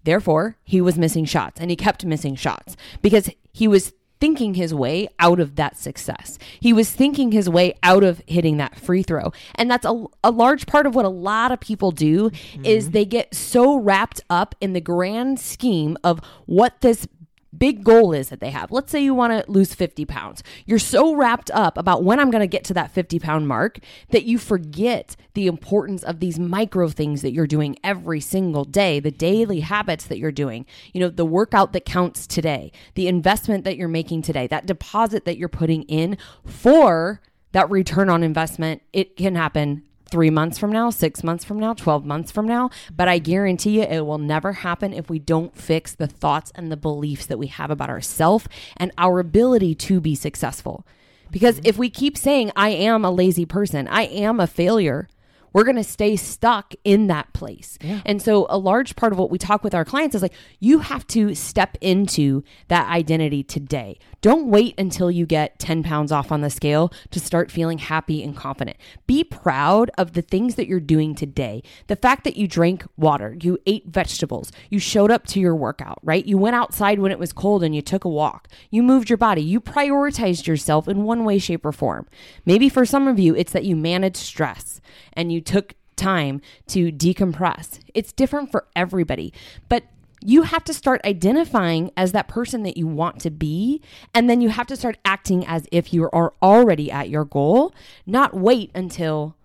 therefore, 0.04 0.56
he 0.62 0.80
was 0.80 0.96
missing 0.96 1.24
shots 1.24 1.60
and 1.60 1.70
he 1.70 1.76
kept 1.76 2.04
missing 2.04 2.36
shots 2.36 2.76
because 3.02 3.28
he 3.52 3.66
was 3.66 3.92
thinking 4.20 4.54
his 4.54 4.72
way 4.72 5.08
out 5.18 5.40
of 5.40 5.56
that 5.56 5.76
success. 5.76 6.38
He 6.60 6.72
was 6.72 6.88
thinking 6.92 7.32
his 7.32 7.48
way 7.48 7.74
out 7.82 8.04
of 8.04 8.22
hitting 8.28 8.56
that 8.58 8.78
free 8.78 9.02
throw. 9.02 9.32
And 9.56 9.68
that's 9.68 9.84
a, 9.84 10.04
a 10.22 10.30
large 10.30 10.66
part 10.66 10.86
of 10.86 10.94
what 10.94 11.04
a 11.04 11.08
lot 11.08 11.50
of 11.50 11.58
people 11.58 11.90
do 11.90 12.30
is 12.62 12.84
mm-hmm. 12.84 12.92
they 12.92 13.04
get 13.04 13.34
so 13.34 13.76
wrapped 13.76 14.20
up 14.30 14.54
in 14.60 14.74
the 14.74 14.80
grand 14.80 15.40
scheme 15.40 15.98
of 16.04 16.20
what 16.46 16.80
this 16.82 17.08
big 17.56 17.84
goal 17.84 18.12
is 18.12 18.28
that 18.30 18.40
they 18.40 18.50
have. 18.50 18.70
Let's 18.70 18.90
say 18.90 19.02
you 19.02 19.14
want 19.14 19.32
to 19.32 19.50
lose 19.50 19.74
50 19.74 20.04
pounds. 20.04 20.42
You're 20.64 20.78
so 20.78 21.14
wrapped 21.14 21.50
up 21.50 21.76
about 21.76 22.04
when 22.04 22.18
I'm 22.18 22.30
going 22.30 22.40
to 22.40 22.46
get 22.46 22.64
to 22.64 22.74
that 22.74 22.92
50 22.92 23.18
pound 23.18 23.48
mark 23.48 23.78
that 24.10 24.24
you 24.24 24.38
forget 24.38 25.16
the 25.34 25.46
importance 25.46 26.02
of 26.02 26.20
these 26.20 26.38
micro 26.38 26.88
things 26.88 27.22
that 27.22 27.32
you're 27.32 27.46
doing 27.46 27.76
every 27.84 28.20
single 28.20 28.64
day, 28.64 29.00
the 29.00 29.10
daily 29.10 29.60
habits 29.60 30.04
that 30.06 30.18
you're 30.18 30.32
doing, 30.32 30.66
you 30.92 31.00
know, 31.00 31.08
the 31.08 31.24
workout 31.24 31.72
that 31.72 31.84
counts 31.84 32.26
today, 32.26 32.72
the 32.94 33.08
investment 33.08 33.64
that 33.64 33.76
you're 33.76 33.88
making 33.88 34.22
today, 34.22 34.46
that 34.46 34.66
deposit 34.66 35.24
that 35.24 35.36
you're 35.36 35.48
putting 35.48 35.82
in 35.84 36.16
for 36.44 37.20
that 37.52 37.70
return 37.70 38.08
on 38.08 38.22
investment. 38.22 38.82
It 38.92 39.16
can 39.16 39.34
happen 39.34 39.84
three 40.12 40.30
months 40.30 40.58
from 40.58 40.70
now, 40.70 40.90
six 40.90 41.24
months 41.24 41.42
from 41.42 41.58
now, 41.58 41.72
12 41.72 42.04
months 42.04 42.30
from 42.30 42.46
now. 42.46 42.70
But 42.94 43.08
I 43.08 43.18
guarantee 43.18 43.78
you 43.78 43.82
it 43.82 44.06
will 44.06 44.18
never 44.18 44.52
happen 44.52 44.92
if 44.92 45.08
we 45.08 45.18
don't 45.18 45.56
fix 45.56 45.94
the 45.94 46.06
thoughts 46.06 46.52
and 46.54 46.70
the 46.70 46.76
beliefs 46.76 47.24
that 47.26 47.38
we 47.38 47.46
have 47.46 47.70
about 47.70 47.88
ourselves 47.88 48.46
and 48.76 48.92
our 48.98 49.18
ability 49.18 49.74
to 49.74 50.00
be 50.00 50.14
successful. 50.14 50.86
Because 51.30 51.56
mm-hmm. 51.56 51.66
if 51.66 51.78
we 51.78 51.88
keep 51.88 52.18
saying, 52.18 52.52
I 52.54 52.68
am 52.68 53.06
a 53.06 53.10
lazy 53.10 53.46
person, 53.46 53.88
I 53.88 54.02
am 54.02 54.38
a 54.38 54.46
failure, 54.46 55.08
we're 55.52 55.64
going 55.64 55.76
to 55.76 55.84
stay 55.84 56.16
stuck 56.16 56.74
in 56.84 57.06
that 57.08 57.32
place. 57.32 57.78
And 58.04 58.20
so 58.22 58.46
a 58.48 58.58
large 58.58 58.96
part 58.96 59.12
of 59.12 59.18
what 59.18 59.30
we 59.30 59.38
talk 59.38 59.62
with 59.64 59.74
our 59.74 59.84
clients 59.84 60.14
is 60.14 60.22
like 60.22 60.34
you 60.60 60.80
have 60.80 61.06
to 61.08 61.34
step 61.34 61.76
into 61.80 62.42
that 62.68 62.88
identity 62.88 63.42
today. 63.42 63.98
Don't 64.20 64.46
wait 64.46 64.74
until 64.78 65.10
you 65.10 65.26
get 65.26 65.58
10 65.58 65.82
pounds 65.82 66.12
off 66.12 66.30
on 66.30 66.40
the 66.40 66.50
scale 66.50 66.92
to 67.10 67.18
start 67.18 67.50
feeling 67.50 67.78
happy 67.78 68.22
and 68.22 68.36
confident. 68.36 68.76
Be 69.06 69.24
proud 69.24 69.90
of 69.98 70.12
the 70.12 70.22
things 70.22 70.54
that 70.54 70.68
you're 70.68 70.80
doing 70.80 71.14
today. 71.14 71.62
The 71.88 71.96
fact 71.96 72.24
that 72.24 72.36
you 72.36 72.46
drank 72.46 72.86
water, 72.96 73.36
you 73.40 73.58
ate 73.66 73.86
vegetables, 73.86 74.52
you 74.70 74.78
showed 74.78 75.10
up 75.10 75.26
to 75.28 75.40
your 75.40 75.56
workout, 75.56 75.98
right? 76.02 76.24
You 76.24 76.38
went 76.38 76.56
outside 76.56 77.00
when 77.00 77.12
it 77.12 77.18
was 77.18 77.32
cold 77.32 77.62
and 77.62 77.74
you 77.74 77.82
took 77.82 78.04
a 78.04 78.08
walk. 78.08 78.48
You 78.70 78.82
moved 78.82 79.10
your 79.10 79.16
body. 79.16 79.42
You 79.42 79.60
prioritized 79.60 80.46
yourself 80.46 80.88
in 80.88 81.02
one 81.02 81.24
way, 81.24 81.38
shape, 81.38 81.66
or 81.66 81.72
form. 81.72 82.06
Maybe 82.46 82.68
for 82.68 82.86
some 82.86 83.08
of 83.08 83.18
you, 83.18 83.34
it's 83.34 83.52
that 83.52 83.64
you 83.64 83.76
manage 83.76 84.16
stress 84.16 84.80
and 85.12 85.32
you 85.32 85.41
took 85.42 85.74
time 85.96 86.40
to 86.68 86.90
decompress. 86.90 87.80
It's 87.94 88.12
different 88.12 88.50
for 88.50 88.66
everybody. 88.74 89.32
But 89.68 89.84
you 90.24 90.42
have 90.42 90.62
to 90.64 90.72
start 90.72 91.00
identifying 91.04 91.90
as 91.96 92.12
that 92.12 92.28
person 92.28 92.62
that 92.62 92.76
you 92.76 92.86
want 92.86 93.20
to 93.20 93.30
be. 93.30 93.82
And 94.14 94.30
then 94.30 94.40
you 94.40 94.50
have 94.50 94.68
to 94.68 94.76
start 94.76 94.96
acting 95.04 95.44
as 95.46 95.66
if 95.72 95.92
you 95.92 96.08
are 96.12 96.32
already 96.40 96.90
at 96.90 97.10
your 97.10 97.24
goal, 97.24 97.74
not 98.06 98.32
wait 98.32 98.70
until 98.74 99.36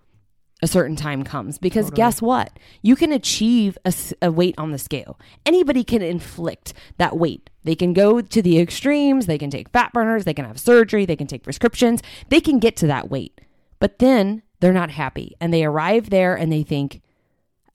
a 0.62 0.66
certain 0.66 0.96
time 0.96 1.22
comes. 1.22 1.58
Because 1.58 1.90
guess 1.90 2.22
what? 2.22 2.58
You 2.82 2.96
can 2.96 3.12
achieve 3.12 3.78
a 4.22 4.30
weight 4.30 4.54
on 4.58 4.72
the 4.72 4.78
scale. 4.78 5.18
Anybody 5.46 5.84
can 5.84 6.02
inflict 6.02 6.74
that 6.96 7.16
weight. 7.16 7.50
They 7.62 7.76
can 7.76 7.92
go 7.92 8.20
to 8.20 8.42
the 8.42 8.58
extremes, 8.58 9.26
they 9.26 9.38
can 9.38 9.50
take 9.50 9.68
fat 9.68 9.92
burners, 9.92 10.24
they 10.24 10.34
can 10.34 10.44
have 10.44 10.58
surgery, 10.58 11.04
they 11.06 11.16
can 11.16 11.26
take 11.26 11.42
prescriptions, 11.42 12.02
they 12.28 12.40
can 12.40 12.58
get 12.58 12.76
to 12.76 12.86
that 12.86 13.10
weight. 13.10 13.40
But 13.78 13.98
then 13.98 14.42
they're 14.60 14.72
not 14.72 14.90
happy 14.90 15.36
and 15.40 15.52
they 15.52 15.64
arrive 15.64 16.10
there 16.10 16.34
and 16.34 16.52
they 16.52 16.62
think, 16.62 17.00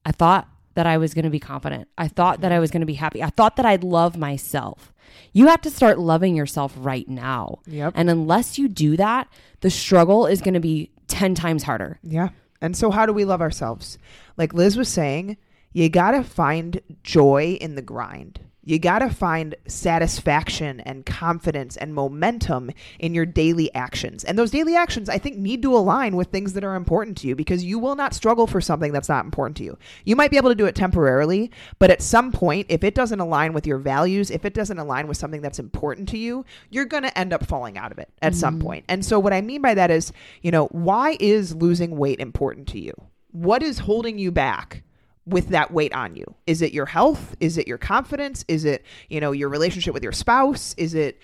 I 0.05 0.11
thought 0.11 0.47
that 0.75 0.87
I 0.87 0.97
was 0.97 1.13
going 1.13 1.25
to 1.25 1.31
be 1.31 1.39
confident. 1.39 1.87
I 1.97 2.07
thought 2.07 2.41
that 2.41 2.51
I 2.51 2.59
was 2.59 2.71
going 2.71 2.81
to 2.81 2.87
be 2.87 2.95
happy. 2.95 3.23
I 3.23 3.29
thought 3.29 3.55
that 3.57 3.65
I'd 3.65 3.83
love 3.83 4.17
myself. 4.17 4.93
You 5.31 5.47
have 5.47 5.61
to 5.61 5.69
start 5.69 5.99
loving 5.99 6.35
yourself 6.35 6.73
right 6.77 7.07
now. 7.07 7.59
Yep. 7.67 7.93
And 7.95 8.09
unless 8.09 8.57
you 8.57 8.67
do 8.67 8.97
that, 8.97 9.27
the 9.61 9.69
struggle 9.69 10.25
is 10.25 10.41
going 10.41 10.55
to 10.55 10.59
be 10.59 10.91
10 11.07 11.35
times 11.35 11.63
harder. 11.63 11.99
Yeah. 12.03 12.29
And 12.61 12.75
so, 12.75 12.91
how 12.91 13.05
do 13.05 13.13
we 13.13 13.25
love 13.25 13.41
ourselves? 13.41 13.97
Like 14.37 14.53
Liz 14.53 14.77
was 14.77 14.89
saying, 14.89 15.37
you 15.73 15.89
got 15.89 16.11
to 16.11 16.23
find 16.23 16.81
joy 17.03 17.57
in 17.59 17.75
the 17.75 17.81
grind. 17.81 18.39
You 18.65 18.79
got 18.79 18.99
to 18.99 19.09
find 19.09 19.55
satisfaction 19.67 20.79
and 20.79 21.05
confidence 21.05 21.75
and 21.75 21.93
momentum 21.93 22.71
in 22.97 23.13
your 23.13 23.25
daily 23.25 23.73
actions. 23.75 24.23
And 24.23 24.39
those 24.39 24.51
daily 24.51 24.75
actions, 24.75 25.09
I 25.09 25.17
think, 25.17 25.37
need 25.37 25.61
to 25.63 25.75
align 25.75 26.15
with 26.15 26.29
things 26.29 26.53
that 26.53 26.63
are 26.63 26.75
important 26.75 27.17
to 27.19 27.27
you 27.27 27.35
because 27.35 27.63
you 27.63 27.77
will 27.77 27.95
not 27.95 28.13
struggle 28.13 28.47
for 28.47 28.61
something 28.61 28.93
that's 28.93 29.09
not 29.09 29.25
important 29.25 29.57
to 29.57 29.63
you. 29.63 29.77
You 30.05 30.15
might 30.15 30.31
be 30.31 30.37
able 30.37 30.49
to 30.49 30.55
do 30.55 30.65
it 30.65 30.75
temporarily, 30.75 31.51
but 31.77 31.91
at 31.91 32.01
some 32.01 32.31
point, 32.31 32.67
if 32.69 32.83
it 32.83 32.95
doesn't 32.95 33.19
align 33.19 33.53
with 33.53 33.67
your 33.67 33.79
values, 33.79 34.31
if 34.31 34.45
it 34.45 34.53
doesn't 34.53 34.79
align 34.79 35.07
with 35.07 35.17
something 35.17 35.41
that's 35.41 35.59
important 35.59 36.07
to 36.09 36.17
you, 36.17 36.45
you're 36.69 36.85
going 36.85 37.03
to 37.03 37.17
end 37.17 37.33
up 37.33 37.45
falling 37.45 37.77
out 37.77 37.91
of 37.91 37.99
it 37.99 38.09
at 38.21 38.33
some 38.33 38.55
mm-hmm. 38.55 38.67
point. 38.67 38.85
And 38.87 39.03
so, 39.03 39.19
what 39.19 39.33
I 39.33 39.41
mean 39.41 39.61
by 39.61 39.73
that 39.73 39.91
is, 39.91 40.13
you 40.41 40.51
know, 40.51 40.67
why 40.67 41.17
is 41.19 41.55
losing 41.55 41.97
weight 41.97 42.19
important 42.19 42.67
to 42.69 42.79
you? 42.79 42.93
What 43.31 43.61
is 43.61 43.79
holding 43.79 44.19
you 44.19 44.31
back? 44.31 44.83
With 45.25 45.49
that 45.49 45.71
weight 45.71 45.93
on 45.93 46.15
you? 46.15 46.25
Is 46.47 46.61
it 46.61 46.73
your 46.73 46.85
health? 46.85 47.35
Is 47.39 47.57
it 47.57 47.67
your 47.67 47.77
confidence? 47.77 48.43
Is 48.47 48.65
it, 48.65 48.83
you 49.09 49.21
know, 49.21 49.31
your 49.31 49.49
relationship 49.49 49.93
with 49.93 50.03
your 50.03 50.11
spouse? 50.11 50.73
Is 50.77 50.93
it 50.93 51.19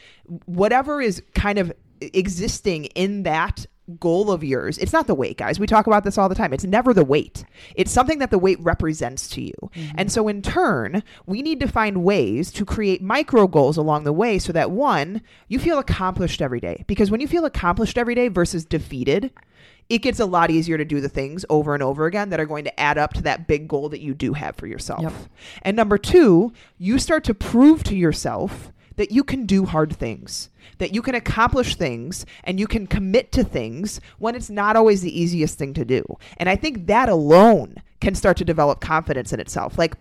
whatever 0.46 1.02
is 1.02 1.22
kind 1.36 1.60
of 1.60 1.72
existing 2.02 2.86
in 2.86 3.24
that 3.24 3.66
goal 4.00 4.32
of 4.32 4.44
yours? 4.44 4.78
It's 4.78 4.94
not 4.94 5.08
the 5.08 5.16
weight, 5.16 5.38
guys. 5.38 5.60
We 5.60 5.68
talk 5.68 5.88
about 5.88 6.06
this 6.06 6.18
all 6.18 6.30
the 6.30 6.36
time. 6.36 6.54
It's 6.54 6.64
never 6.64 6.94
the 6.94 7.04
weight. 7.04 7.44
It's 7.76 7.92
something 7.92 8.20
that 8.20 8.32
the 8.32 8.40
weight 8.40 8.60
represents 8.62 9.28
to 9.30 9.42
you. 9.42 9.54
Mm-hmm. 9.62 9.96
And 9.98 10.12
so 10.12 10.28
in 10.30 10.42
turn, 10.42 11.04
we 11.26 11.42
need 11.42 11.60
to 11.60 11.68
find 11.68 12.04
ways 12.04 12.52
to 12.54 12.64
create 12.64 13.02
micro 13.02 13.48
goals 13.48 13.76
along 13.76 14.06
the 14.06 14.14
way 14.14 14.40
so 14.40 14.54
that 14.54 14.72
one, 14.72 15.22
you 15.50 15.60
feel 15.60 15.80
accomplished 15.80 16.42
every 16.42 16.62
day. 16.62 16.86
Because 16.88 17.12
when 17.12 17.20
you 17.20 17.28
feel 17.28 17.46
accomplished 17.46 17.98
every 17.98 18.16
day 18.16 18.30
versus 18.30 18.64
defeated, 18.64 19.32
it 19.90 20.00
gets 20.00 20.20
a 20.20 20.26
lot 20.26 20.52
easier 20.52 20.78
to 20.78 20.86
do 20.86 21.02
the 21.02 21.10
things 21.10 21.44
over 21.50 21.74
and 21.74 21.82
over 21.82 22.06
again 22.06 22.30
that 22.30 22.40
are 22.40 22.46
going 22.46 22.64
to 22.64 22.80
add 22.80 22.98
up 22.98 23.14
to 23.14 23.22
that 23.24 23.48
big 23.48 23.68
goal 23.68 23.90
that 23.90 24.02
you 24.02 24.14
do 24.14 24.34
have 24.34 24.56
for 24.56 24.68
yourself. 24.68 25.02
Yep. 25.02 25.14
And 25.64 25.76
number 25.76 25.98
two, 25.98 26.54
you 26.78 27.00
start 27.00 27.24
to 27.26 27.34
prove 27.34 27.84
to 27.86 27.96
yourself 27.96 28.72
that 28.98 29.12
you 29.12 29.24
can 29.24 29.46
do 29.46 29.66
hard 29.66 29.96
things, 29.96 30.50
that 30.78 30.94
you 30.94 31.02
can 31.02 31.16
accomplish 31.16 31.76
things, 31.76 32.26
and 32.44 32.60
you 32.60 32.68
can 32.68 32.86
commit 32.86 33.32
to 33.32 33.44
things 33.44 34.00
when 34.18 34.36
it's 34.36 34.50
not 34.50 34.76
always 34.76 35.02
the 35.02 35.20
easiest 35.20 35.58
thing 35.58 35.74
to 35.74 35.86
do. 35.86 36.04
And 36.38 36.50
I 36.50 36.56
think 36.56 36.88
that 36.88 37.10
alone 37.10 37.78
can 38.02 38.14
start 38.14 38.38
to 38.38 38.46
develop 38.46 38.82
confidence 38.82 39.34
in 39.34 39.40
itself. 39.40 39.78
Like, 39.78 39.96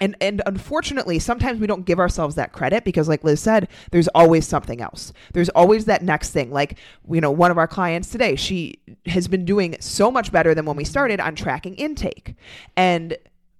and 0.00 0.16
and 0.20 0.42
unfortunately, 0.46 1.20
sometimes 1.20 1.60
we 1.60 1.66
don't 1.68 1.86
give 1.86 2.00
ourselves 2.00 2.34
that 2.34 2.52
credit 2.52 2.84
because, 2.84 3.08
like 3.08 3.22
Liz 3.22 3.40
said, 3.40 3.68
there's 3.92 4.08
always 4.08 4.46
something 4.46 4.80
else. 4.80 5.12
There's 5.32 5.50
always 5.50 5.84
that 5.84 6.02
next 6.02 6.30
thing. 6.30 6.50
Like 6.50 6.78
you 7.08 7.20
know, 7.20 7.30
one 7.30 7.52
of 7.52 7.58
our 7.58 7.68
clients 7.68 8.08
today, 8.08 8.34
she 8.34 8.80
has 9.06 9.28
been 9.28 9.44
doing 9.44 9.76
so 9.80 10.10
much 10.10 10.32
better 10.32 10.52
than 10.52 10.64
when 10.64 10.76
we 10.76 10.84
started 10.84 11.20
on 11.20 11.36
tracking 11.36 11.74
intake, 11.74 12.34
and 12.76 13.16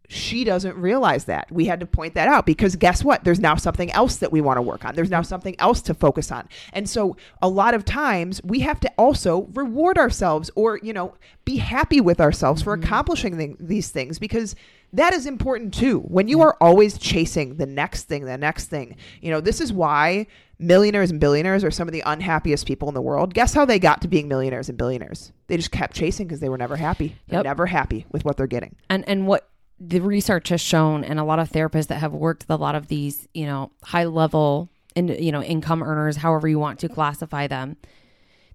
she 0.09 0.45
doesn't 0.45 0.77
realize 0.77 1.25
that. 1.25 1.51
We 1.51 1.65
had 1.65 1.81
to 1.81 1.87
point 1.87 2.15
that 2.15 2.29
out 2.29 2.47
because 2.47 2.77
guess 2.77 3.03
what? 3.03 3.25
There's 3.25 3.41
now 3.41 3.57
something 3.57 3.91
else 3.93 4.17
that 4.17 4.31
we 4.31 4.41
want 4.41 4.59
to 4.59 4.63
work 4.63 4.85
on. 4.85 4.95
There's 4.95 5.11
now 5.11 5.21
mm-hmm. 5.21 5.29
something 5.29 5.57
else 5.59 5.81
to 5.83 5.95
focus 5.95 6.31
on. 6.31 6.49
And 6.73 6.89
so 6.89 7.17
a 7.41 7.49
lot 7.49 7.75
of 7.75 7.85
times 7.85 8.41
we 8.45 8.61
have 8.61 8.81
to 8.81 8.93
also 8.99 9.49
reward 9.55 9.97
ourselves 9.99 10.51
or, 10.55 10.79
you 10.83 10.93
know, 10.93 11.15
be 11.45 11.57
happy 11.57 12.01
with 12.01 12.21
ourselves 12.21 12.63
for 12.63 12.77
mm-hmm. 12.77 12.85
accomplishing 12.85 13.39
th- 13.39 13.57
these 13.59 13.91
things 13.91 14.19
because 14.19 14.55
that 14.93 15.13
is 15.13 15.27
important 15.27 15.75
too. 15.75 16.01
When 16.01 16.29
you 16.29 16.41
are 16.43 16.57
always 16.61 16.99
chasing 16.99 17.57
the 17.57 17.67
next 17.67 18.05
thing, 18.05 18.25
the 18.27 18.39
next 18.39 18.67
thing, 18.67 18.97
you 19.21 19.31
know, 19.31 19.41
this 19.41 19.61
is 19.61 19.73
why 19.73 20.27
millionaires 20.59 21.11
and 21.11 21.19
billionaires 21.19 21.65
are 21.65 21.71
some 21.71 21.89
of 21.89 21.93
the 21.93 22.03
unhappiest 22.07 22.67
people 22.67 22.89
in 22.89 22.95
the 22.95 23.03
world. 23.03 23.35
Guess 23.35 23.55
how 23.55 23.65
they 23.65 23.79
got 23.79 24.03
to 24.03 24.09
being 24.09 24.29
millionaires 24.29 24.69
and 24.69 24.79
billionaires? 24.79 25.33
They 25.49 25.57
just 25.57 25.73
kept 25.73 25.97
chasing 25.97 26.27
because 26.27 26.41
they 26.41 26.49
were 26.49 26.59
never 26.59 26.77
happy. 26.77 27.17
They're 27.27 27.39
Yep. 27.39 27.45
never 27.45 27.67
happy 27.67 28.07
with 28.13 28.25
what 28.25 28.37
they're 28.37 28.47
getting. 28.47 28.77
and 28.89 29.07
and 29.09 29.27
what 29.27 29.49
the 29.81 30.01
research 30.01 30.49
has 30.49 30.61
shown 30.61 31.05
and 31.05 31.19
a 31.19 31.25
lot 31.25 31.39
of 31.39 31.51
therapists 31.51 31.89
that 31.89 32.01
have 32.01 32.13
worked 32.13 32.45
with 32.45 32.51
a 32.51 32.61
lot 32.61 32.75
of 32.75 32.89
these 32.89 33.29
you 33.35 33.47
know 33.47 33.71
high 33.83 34.05
level 34.05 34.69
and 34.97 35.11
you 35.11 35.33
know 35.33 35.43
income 35.43 35.83
earners 35.83 36.17
however 36.17 36.49
you 36.49 36.59
want 36.59 36.79
to 36.79 36.89
classify 36.89 37.47
them 37.47 37.77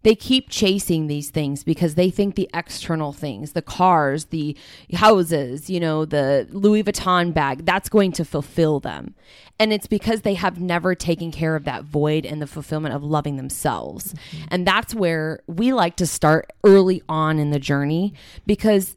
they 0.02 0.16
keep 0.16 0.50
chasing 0.50 1.08
these 1.08 1.30
things 1.30 1.66
because 1.66 1.96
they 1.96 2.10
think 2.10 2.36
the 2.36 2.50
external 2.54 3.12
things 3.12 3.52
the 3.52 3.62
cars 3.62 4.26
the 4.26 4.58
houses 4.94 5.70
you 5.70 5.80
know 5.80 6.06
the 6.06 6.48
louis 6.52 6.84
vuitton 6.84 7.34
bag 7.34 7.66
that's 7.66 7.90
going 7.90 8.12
to 8.12 8.26
fulfill 8.26 8.80
them. 8.80 9.16
And 9.60 9.74
it's 9.74 9.88
because 9.88 10.22
they 10.22 10.36
have 10.36 10.60
never 10.60 10.96
taken 10.96 11.32
care 11.32 11.58
of 11.58 11.66
that 11.66 11.84
void 11.84 12.26
and 12.26 12.42
the 12.42 12.48
fulfillment 12.48 12.96
of 12.96 13.04
loving 13.04 13.36
themselves. 13.36 14.14
Mm-hmm. 14.14 14.46
And 14.52 14.66
that's 14.66 14.96
where 14.96 15.42
we 15.48 15.74
like 15.74 15.98
to 15.98 16.08
start 16.08 16.52
early 16.64 17.04
on 17.10 17.40
in 17.40 17.52
the 17.52 17.60
journey 17.60 18.14
because 18.48 18.96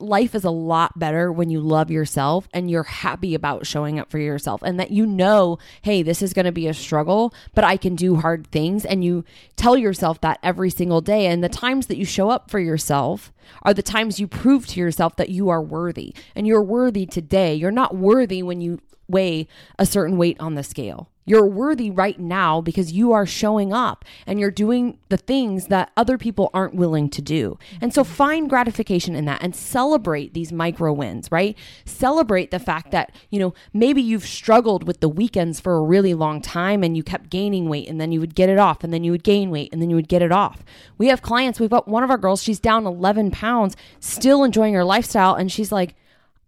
life 0.00 0.34
is 0.34 0.44
a 0.44 0.50
lot 0.50 0.98
better 0.98 1.32
when 1.32 1.50
you 1.50 1.60
love 1.60 1.90
yourself 1.90 2.48
and 2.52 2.70
you're 2.70 2.82
happy 2.82 3.34
about 3.34 3.66
showing 3.66 3.98
up 3.98 4.10
for 4.10 4.18
yourself 4.18 4.62
and 4.62 4.78
that 4.80 4.90
you 4.90 5.06
know, 5.06 5.58
hey, 5.82 6.02
this 6.02 6.22
is 6.22 6.32
going 6.32 6.46
to 6.46 6.52
be 6.52 6.66
a 6.66 6.74
struggle, 6.74 7.34
but 7.54 7.64
I 7.64 7.76
can 7.76 7.94
do 7.94 8.16
hard 8.16 8.46
things. 8.48 8.84
And 8.84 9.04
you 9.04 9.24
tell 9.56 9.76
yourself 9.76 10.20
that 10.20 10.38
every 10.42 10.70
single 10.70 11.00
day. 11.00 11.26
And 11.26 11.44
the 11.44 11.48
times 11.48 11.86
that 11.86 11.96
you 11.96 12.04
show 12.04 12.30
up 12.30 12.50
for 12.50 12.58
yourself 12.58 13.32
are 13.62 13.74
the 13.74 13.82
times 13.82 14.20
you 14.20 14.26
prove 14.26 14.66
to 14.68 14.80
yourself 14.80 15.16
that 15.16 15.30
you 15.30 15.48
are 15.48 15.62
worthy 15.62 16.14
and 16.34 16.46
you're 16.46 16.62
worthy 16.62 17.06
today. 17.06 17.54
You're 17.54 17.70
not 17.70 17.96
worthy 17.96 18.42
when 18.42 18.60
you 18.60 18.80
weigh 19.08 19.48
a 19.78 19.86
certain 19.86 20.16
weight 20.16 20.38
on 20.40 20.54
the 20.54 20.62
scale. 20.62 21.10
You're 21.26 21.46
worthy 21.46 21.92
right 21.92 22.18
now 22.18 22.60
because 22.60 22.92
you 22.92 23.12
are 23.12 23.24
showing 23.24 23.72
up 23.72 24.04
and 24.26 24.40
you're 24.40 24.50
doing 24.50 24.98
the 25.10 25.16
things 25.16 25.68
that 25.68 25.92
other 25.96 26.18
people 26.18 26.50
aren't 26.52 26.74
willing 26.74 27.08
to 27.10 27.22
do. 27.22 27.56
And 27.80 27.94
so 27.94 28.02
find 28.02 28.50
gratification 28.50 29.14
in 29.14 29.26
that 29.26 29.40
and 29.40 29.54
celebrate 29.54 30.34
these 30.34 30.50
micro 30.50 30.92
wins, 30.92 31.30
right? 31.30 31.56
Celebrate 31.84 32.50
the 32.50 32.58
fact 32.58 32.90
that, 32.90 33.12
you 33.28 33.38
know, 33.38 33.54
maybe 33.72 34.02
you've 34.02 34.26
struggled 34.26 34.88
with 34.88 34.98
the 34.98 35.08
weekends 35.08 35.60
for 35.60 35.76
a 35.76 35.82
really 35.82 36.14
long 36.14 36.40
time 36.40 36.82
and 36.82 36.96
you 36.96 37.04
kept 37.04 37.30
gaining 37.30 37.68
weight 37.68 37.88
and 37.88 38.00
then 38.00 38.10
you 38.10 38.18
would 38.18 38.34
get 38.34 38.48
it 38.48 38.58
off 38.58 38.82
and 38.82 38.92
then 38.92 39.04
you 39.04 39.12
would 39.12 39.22
gain 39.22 39.50
weight 39.50 39.68
and 39.72 39.80
then 39.80 39.88
you 39.88 39.96
would 39.96 40.08
get 40.08 40.22
it 40.22 40.32
off. 40.32 40.64
We 40.98 41.08
have 41.08 41.22
clients, 41.22 41.60
we've 41.60 41.70
got 41.70 41.86
one 41.86 42.02
of 42.02 42.10
our 42.10 42.18
girls, 42.18 42.42
she's 42.42 42.58
down 42.58 42.86
11 42.86 43.30
pounds, 43.30 43.39
still 44.00 44.44
enjoying 44.44 44.74
her 44.74 44.84
lifestyle. 44.84 45.34
And 45.34 45.50
she's 45.50 45.72
like, 45.72 45.94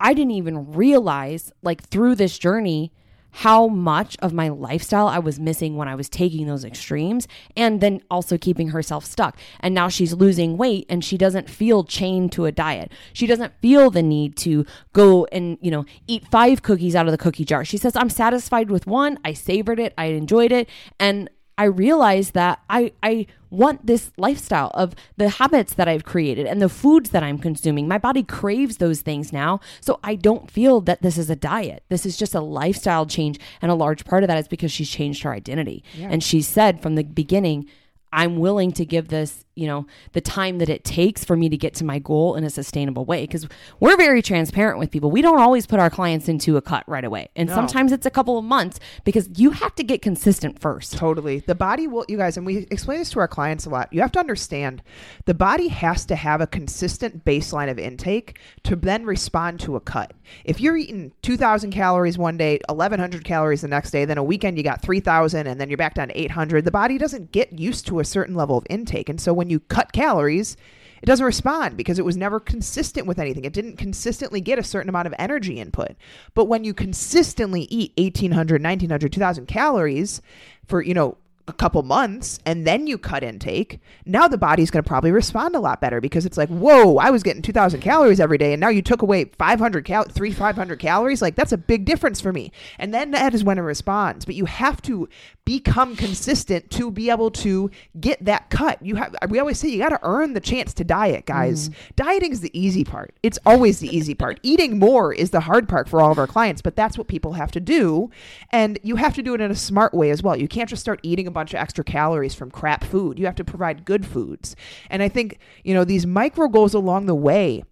I 0.00 0.14
didn't 0.14 0.32
even 0.32 0.72
realize, 0.72 1.52
like, 1.62 1.82
through 1.82 2.16
this 2.16 2.38
journey, 2.38 2.92
how 3.32 3.66
much 3.66 4.16
of 4.20 4.32
my 4.32 4.50
lifestyle 4.50 5.08
I 5.08 5.18
was 5.18 5.40
missing 5.40 5.76
when 5.76 5.88
I 5.88 5.94
was 5.94 6.08
taking 6.08 6.46
those 6.46 6.64
extremes 6.64 7.26
and 7.56 7.80
then 7.80 8.02
also 8.10 8.36
keeping 8.36 8.68
herself 8.68 9.06
stuck. 9.06 9.38
And 9.60 9.74
now 9.74 9.88
she's 9.88 10.12
losing 10.12 10.58
weight 10.58 10.84
and 10.90 11.02
she 11.02 11.16
doesn't 11.16 11.48
feel 11.48 11.82
chained 11.82 12.32
to 12.32 12.44
a 12.44 12.52
diet. 12.52 12.92
She 13.14 13.26
doesn't 13.26 13.54
feel 13.62 13.90
the 13.90 14.02
need 14.02 14.36
to 14.38 14.66
go 14.92 15.26
and, 15.32 15.56
you 15.62 15.70
know, 15.70 15.86
eat 16.06 16.26
five 16.30 16.62
cookies 16.62 16.94
out 16.94 17.06
of 17.06 17.12
the 17.12 17.18
cookie 17.18 17.46
jar. 17.46 17.64
She 17.64 17.78
says, 17.78 17.96
I'm 17.96 18.10
satisfied 18.10 18.70
with 18.70 18.86
one. 18.86 19.18
I 19.24 19.32
savored 19.32 19.80
it. 19.80 19.94
I 19.96 20.06
enjoyed 20.06 20.52
it. 20.52 20.68
And 21.00 21.30
I 21.62 21.66
realized 21.66 22.34
that 22.34 22.58
I 22.68 22.90
I 23.04 23.28
want 23.50 23.86
this 23.86 24.10
lifestyle 24.16 24.72
of 24.74 24.96
the 25.16 25.28
habits 25.28 25.74
that 25.74 25.86
I've 25.86 26.02
created 26.02 26.44
and 26.44 26.60
the 26.60 26.68
foods 26.68 27.10
that 27.10 27.22
I'm 27.22 27.38
consuming. 27.38 27.86
My 27.86 27.98
body 27.98 28.24
craves 28.24 28.78
those 28.78 29.00
things 29.00 29.32
now. 29.32 29.60
So 29.80 30.00
I 30.02 30.16
don't 30.16 30.50
feel 30.50 30.80
that 30.80 31.02
this 31.02 31.16
is 31.16 31.30
a 31.30 31.36
diet. 31.36 31.84
This 31.88 32.04
is 32.04 32.16
just 32.16 32.34
a 32.34 32.40
lifestyle 32.40 33.06
change. 33.06 33.38
And 33.60 33.70
a 33.70 33.76
large 33.76 34.04
part 34.04 34.24
of 34.24 34.26
that 34.26 34.38
is 34.38 34.48
because 34.48 34.72
she's 34.72 34.90
changed 34.90 35.22
her 35.22 35.32
identity. 35.32 35.84
Yeah. 35.94 36.08
And 36.10 36.20
she 36.20 36.42
said 36.42 36.82
from 36.82 36.96
the 36.96 37.04
beginning, 37.04 37.68
I'm 38.12 38.38
willing 38.38 38.72
to 38.72 38.84
give 38.84 39.06
this, 39.06 39.44
you 39.54 39.66
know, 39.66 39.86
the 40.12 40.20
time 40.20 40.58
that 40.58 40.68
it 40.68 40.84
takes 40.84 41.24
for 41.24 41.36
me 41.36 41.48
to 41.48 41.56
get 41.56 41.74
to 41.74 41.84
my 41.84 41.98
goal 41.98 42.34
in 42.36 42.44
a 42.44 42.50
sustainable 42.50 43.04
way. 43.04 43.22
Because 43.22 43.46
we're 43.80 43.96
very 43.96 44.22
transparent 44.22 44.78
with 44.78 44.90
people. 44.90 45.10
We 45.10 45.22
don't 45.22 45.40
always 45.40 45.66
put 45.66 45.80
our 45.80 45.90
clients 45.90 46.28
into 46.28 46.56
a 46.56 46.62
cut 46.62 46.84
right 46.86 47.04
away. 47.04 47.28
And 47.36 47.48
no. 47.48 47.54
sometimes 47.54 47.92
it's 47.92 48.06
a 48.06 48.10
couple 48.10 48.38
of 48.38 48.44
months 48.44 48.80
because 49.04 49.28
you 49.36 49.50
have 49.50 49.74
to 49.76 49.82
get 49.82 50.02
consistent 50.02 50.60
first. 50.60 50.96
Totally. 50.96 51.40
The 51.40 51.54
body 51.54 51.86
will, 51.86 52.04
you 52.08 52.16
guys, 52.16 52.36
and 52.36 52.46
we 52.46 52.66
explain 52.70 52.98
this 52.98 53.10
to 53.10 53.20
our 53.20 53.28
clients 53.28 53.66
a 53.66 53.70
lot. 53.70 53.92
You 53.92 54.00
have 54.00 54.12
to 54.12 54.20
understand 54.20 54.82
the 55.26 55.34
body 55.34 55.68
has 55.68 56.06
to 56.06 56.16
have 56.16 56.40
a 56.40 56.46
consistent 56.46 57.24
baseline 57.24 57.70
of 57.70 57.78
intake 57.78 58.38
to 58.64 58.76
then 58.76 59.04
respond 59.04 59.60
to 59.60 59.76
a 59.76 59.80
cut. 59.80 60.12
If 60.44 60.60
you're 60.60 60.76
eating 60.76 61.12
2,000 61.22 61.72
calories 61.72 62.18
one 62.18 62.36
day, 62.36 62.60
1,100 62.68 63.24
calories 63.24 63.60
the 63.60 63.68
next 63.68 63.90
day, 63.90 64.04
then 64.04 64.18
a 64.18 64.24
weekend 64.24 64.56
you 64.56 64.64
got 64.64 64.82
3,000, 64.82 65.46
and 65.46 65.60
then 65.60 65.68
you're 65.68 65.76
back 65.76 65.94
down 65.94 66.08
to 66.08 66.20
800, 66.20 66.64
the 66.64 66.70
body 66.70 66.98
doesn't 66.98 67.32
get 67.32 67.58
used 67.58 67.86
to 67.88 68.00
a 68.00 68.04
certain 68.04 68.34
level 68.34 68.56
of 68.56 68.66
intake. 68.70 69.08
And 69.08 69.20
so 69.20 69.32
when 69.42 69.50
you 69.50 69.58
cut 69.58 69.92
calories, 69.92 70.56
it 71.02 71.06
doesn't 71.06 71.26
respond 71.26 71.76
because 71.76 71.98
it 71.98 72.04
was 72.04 72.16
never 72.16 72.38
consistent 72.38 73.08
with 73.08 73.18
anything. 73.18 73.44
It 73.44 73.52
didn't 73.52 73.76
consistently 73.76 74.40
get 74.40 74.56
a 74.56 74.62
certain 74.62 74.88
amount 74.88 75.08
of 75.08 75.14
energy 75.18 75.58
input. 75.58 75.96
But 76.32 76.44
when 76.44 76.62
you 76.62 76.72
consistently 76.72 77.62
eat 77.62 77.92
1800, 77.96 78.62
1900, 78.62 79.12
2000 79.12 79.46
calories 79.46 80.22
for, 80.64 80.80
you 80.80 80.94
know, 80.94 81.18
a 81.48 81.52
couple 81.52 81.82
months 81.82 82.38
and 82.46 82.66
then 82.66 82.86
you 82.86 82.96
cut 82.96 83.22
intake, 83.22 83.80
now 84.06 84.28
the 84.28 84.38
body's 84.38 84.70
going 84.70 84.82
to 84.82 84.88
probably 84.88 85.10
respond 85.10 85.56
a 85.56 85.60
lot 85.60 85.80
better 85.80 86.00
because 86.00 86.24
it's 86.24 86.36
like, 86.36 86.48
whoa, 86.48 86.96
I 86.98 87.10
was 87.10 87.22
getting 87.22 87.42
2,000 87.42 87.80
calories 87.80 88.20
every 88.20 88.38
day 88.38 88.52
and 88.52 88.60
now 88.60 88.68
you 88.68 88.82
took 88.82 89.02
away 89.02 89.24
500 89.24 89.84
cal- 89.84 90.04
three 90.04 90.32
500 90.32 90.78
calories. 90.78 91.20
Like 91.20 91.34
that's 91.34 91.52
a 91.52 91.58
big 91.58 91.84
difference 91.84 92.20
for 92.20 92.32
me. 92.32 92.52
And 92.78 92.94
then 92.94 93.10
that 93.10 93.34
is 93.34 93.42
when 93.42 93.58
it 93.58 93.62
responds. 93.62 94.24
But 94.24 94.36
you 94.36 94.44
have 94.44 94.80
to 94.82 95.08
become 95.44 95.96
consistent 95.96 96.70
to 96.70 96.90
be 96.90 97.10
able 97.10 97.30
to 97.30 97.70
get 97.98 98.24
that 98.24 98.48
cut. 98.48 98.80
You 98.80 98.94
have 98.96 99.14
we 99.28 99.40
always 99.40 99.58
say 99.58 99.68
you 99.68 99.78
got 99.78 99.88
to 99.88 99.98
earn 100.02 100.34
the 100.34 100.40
chance 100.40 100.72
to 100.74 100.84
diet, 100.84 101.26
guys. 101.26 101.68
Mm. 101.68 101.74
Dieting 101.96 102.32
is 102.32 102.40
the 102.40 102.58
easy 102.58 102.84
part. 102.84 103.14
It's 103.22 103.38
always 103.44 103.80
the 103.80 103.94
easy 103.94 104.14
part. 104.14 104.38
Eating 104.44 104.78
more 104.78 105.12
is 105.12 105.30
the 105.30 105.40
hard 105.40 105.68
part 105.68 105.88
for 105.88 106.00
all 106.00 106.12
of 106.12 106.18
our 106.18 106.28
clients, 106.28 106.62
but 106.62 106.76
that's 106.76 106.96
what 106.96 107.08
people 107.08 107.32
have 107.32 107.50
to 107.52 107.60
do. 107.60 108.10
And 108.50 108.78
you 108.82 108.96
have 108.96 109.14
to 109.14 109.22
do 109.22 109.34
it 109.34 109.40
in 109.40 109.50
a 109.50 109.56
smart 109.56 109.94
way 109.94 110.10
as 110.10 110.22
well. 110.22 110.36
You 110.36 110.46
can't 110.46 110.68
just 110.68 110.82
start 110.82 111.00
eating 111.02 111.26
a 111.26 111.31
bunch 111.32 111.54
of 111.54 111.60
extra 111.60 111.84
calories 111.84 112.34
from 112.34 112.50
crap 112.50 112.84
food. 112.84 113.18
You 113.18 113.26
have 113.26 113.34
to 113.36 113.44
provide 113.44 113.84
good 113.84 114.06
foods. 114.06 114.54
And 114.90 115.02
I 115.02 115.08
think, 115.08 115.38
you 115.64 115.74
know, 115.74 115.84
these 115.84 116.06
micro 116.06 116.48
goals 116.48 116.74
along 116.74 117.06
the 117.06 117.14
way 117.14 117.64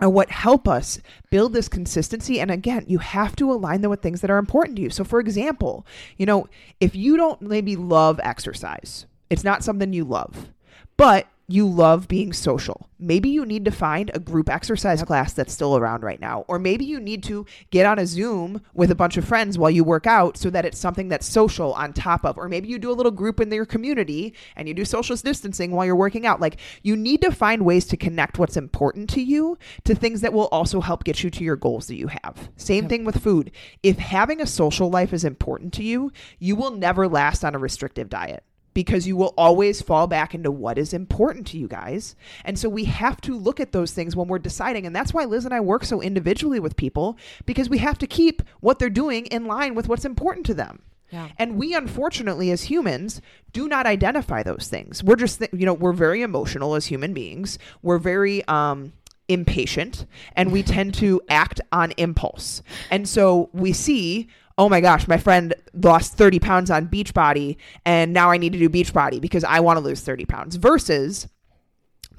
are 0.00 0.10
what 0.10 0.30
help 0.30 0.66
us 0.66 0.98
build 1.30 1.52
this 1.52 1.68
consistency. 1.68 2.40
And 2.40 2.50
again, 2.50 2.84
you 2.88 2.98
have 2.98 3.36
to 3.36 3.52
align 3.52 3.80
them 3.80 3.90
with 3.90 4.02
things 4.02 4.20
that 4.22 4.30
are 4.30 4.38
important 4.38 4.76
to 4.76 4.82
you. 4.82 4.90
So, 4.90 5.04
for 5.04 5.20
example, 5.20 5.86
you 6.16 6.26
know, 6.26 6.48
if 6.80 6.96
you 6.96 7.16
don't 7.16 7.40
maybe 7.40 7.76
love 7.76 8.18
exercise, 8.22 9.06
it's 9.30 9.44
not 9.44 9.62
something 9.62 9.92
you 9.92 10.04
love, 10.04 10.50
but 10.96 11.28
you 11.46 11.68
love 11.68 12.08
being 12.08 12.32
social. 12.32 12.88
Maybe 12.98 13.28
you 13.28 13.44
need 13.44 13.66
to 13.66 13.70
find 13.70 14.10
a 14.14 14.18
group 14.18 14.48
exercise 14.48 15.02
class 15.02 15.34
that's 15.34 15.52
still 15.52 15.76
around 15.76 16.02
right 16.02 16.20
now. 16.20 16.44
Or 16.48 16.58
maybe 16.58 16.86
you 16.86 16.98
need 16.98 17.22
to 17.24 17.44
get 17.70 17.84
on 17.84 17.98
a 17.98 18.06
Zoom 18.06 18.62
with 18.72 18.90
a 18.90 18.94
bunch 18.94 19.18
of 19.18 19.26
friends 19.26 19.58
while 19.58 19.70
you 19.70 19.84
work 19.84 20.06
out 20.06 20.38
so 20.38 20.48
that 20.50 20.64
it's 20.64 20.78
something 20.78 21.08
that's 21.08 21.26
social 21.26 21.74
on 21.74 21.92
top 21.92 22.24
of. 22.24 22.38
Or 22.38 22.48
maybe 22.48 22.68
you 22.68 22.78
do 22.78 22.90
a 22.90 22.94
little 22.94 23.12
group 23.12 23.40
in 23.40 23.52
your 23.52 23.66
community 23.66 24.32
and 24.56 24.68
you 24.68 24.74
do 24.74 24.86
social 24.86 25.16
distancing 25.16 25.72
while 25.72 25.84
you're 25.84 25.96
working 25.96 26.24
out. 26.24 26.40
Like 26.40 26.58
you 26.82 26.96
need 26.96 27.20
to 27.20 27.30
find 27.30 27.64
ways 27.64 27.84
to 27.86 27.96
connect 27.96 28.38
what's 28.38 28.56
important 28.56 29.10
to 29.10 29.20
you 29.20 29.58
to 29.84 29.94
things 29.94 30.22
that 30.22 30.32
will 30.32 30.48
also 30.48 30.80
help 30.80 31.04
get 31.04 31.22
you 31.22 31.30
to 31.30 31.44
your 31.44 31.56
goals 31.56 31.88
that 31.88 31.96
you 31.96 32.08
have. 32.08 32.48
Same 32.56 32.84
yep. 32.84 32.90
thing 32.90 33.04
with 33.04 33.22
food. 33.22 33.50
If 33.82 33.98
having 33.98 34.40
a 34.40 34.46
social 34.46 34.88
life 34.88 35.12
is 35.12 35.24
important 35.24 35.74
to 35.74 35.84
you, 35.84 36.10
you 36.38 36.56
will 36.56 36.70
never 36.70 37.06
last 37.06 37.44
on 37.44 37.54
a 37.54 37.58
restrictive 37.58 38.08
diet 38.08 38.44
because 38.74 39.06
you 39.06 39.16
will 39.16 39.32
always 39.38 39.80
fall 39.80 40.06
back 40.06 40.34
into 40.34 40.50
what 40.50 40.76
is 40.76 40.92
important 40.92 41.46
to 41.48 41.58
you 41.58 41.68
guys. 41.68 42.16
And 42.44 42.58
so 42.58 42.68
we 42.68 42.84
have 42.84 43.20
to 43.22 43.36
look 43.36 43.60
at 43.60 43.72
those 43.72 43.92
things 43.92 44.14
when 44.14 44.28
we're 44.28 44.38
deciding. 44.38 44.84
And 44.84 44.94
that's 44.94 45.14
why 45.14 45.24
Liz 45.24 45.44
and 45.44 45.54
I 45.54 45.60
work 45.60 45.84
so 45.84 46.02
individually 46.02 46.60
with 46.60 46.76
people 46.76 47.16
because 47.46 47.68
we 47.68 47.78
have 47.78 47.98
to 47.98 48.06
keep 48.06 48.42
what 48.60 48.78
they're 48.78 48.90
doing 48.90 49.26
in 49.26 49.46
line 49.46 49.74
with 49.74 49.88
what's 49.88 50.04
important 50.04 50.44
to 50.46 50.54
them. 50.54 50.82
Yeah. 51.10 51.28
And 51.38 51.56
we, 51.56 51.74
unfortunately, 51.74 52.50
as 52.50 52.64
humans, 52.64 53.20
do 53.52 53.68
not 53.68 53.86
identify 53.86 54.42
those 54.42 54.66
things. 54.68 55.04
We're 55.04 55.16
just, 55.16 55.38
th- 55.38 55.52
you 55.52 55.64
know, 55.64 55.74
we're 55.74 55.92
very 55.92 56.22
emotional 56.22 56.74
as 56.74 56.86
human 56.86 57.14
beings. 57.14 57.58
We're 57.82 57.98
very, 57.98 58.44
um, 58.48 58.92
impatient 59.28 60.04
and 60.36 60.52
we 60.52 60.62
tend 60.62 60.92
to 60.94 61.20
act 61.30 61.60
on 61.72 61.92
impulse. 61.92 62.62
And 62.90 63.08
so 63.08 63.48
we 63.52 63.72
see 63.72 64.28
oh 64.56 64.68
my 64.68 64.80
gosh, 64.80 65.08
my 65.08 65.18
friend 65.18 65.54
lost 65.72 66.14
30 66.14 66.38
pounds 66.38 66.70
on 66.70 66.88
Beachbody 66.88 67.56
and 67.84 68.12
now 68.12 68.30
I 68.30 68.36
need 68.36 68.52
to 68.52 68.58
do 68.58 68.68
Beachbody 68.68 69.20
because 69.20 69.44
I 69.44 69.60
want 69.60 69.78
to 69.78 69.84
lose 69.84 70.00
30 70.00 70.24
pounds 70.26 70.56
versus 70.56 71.28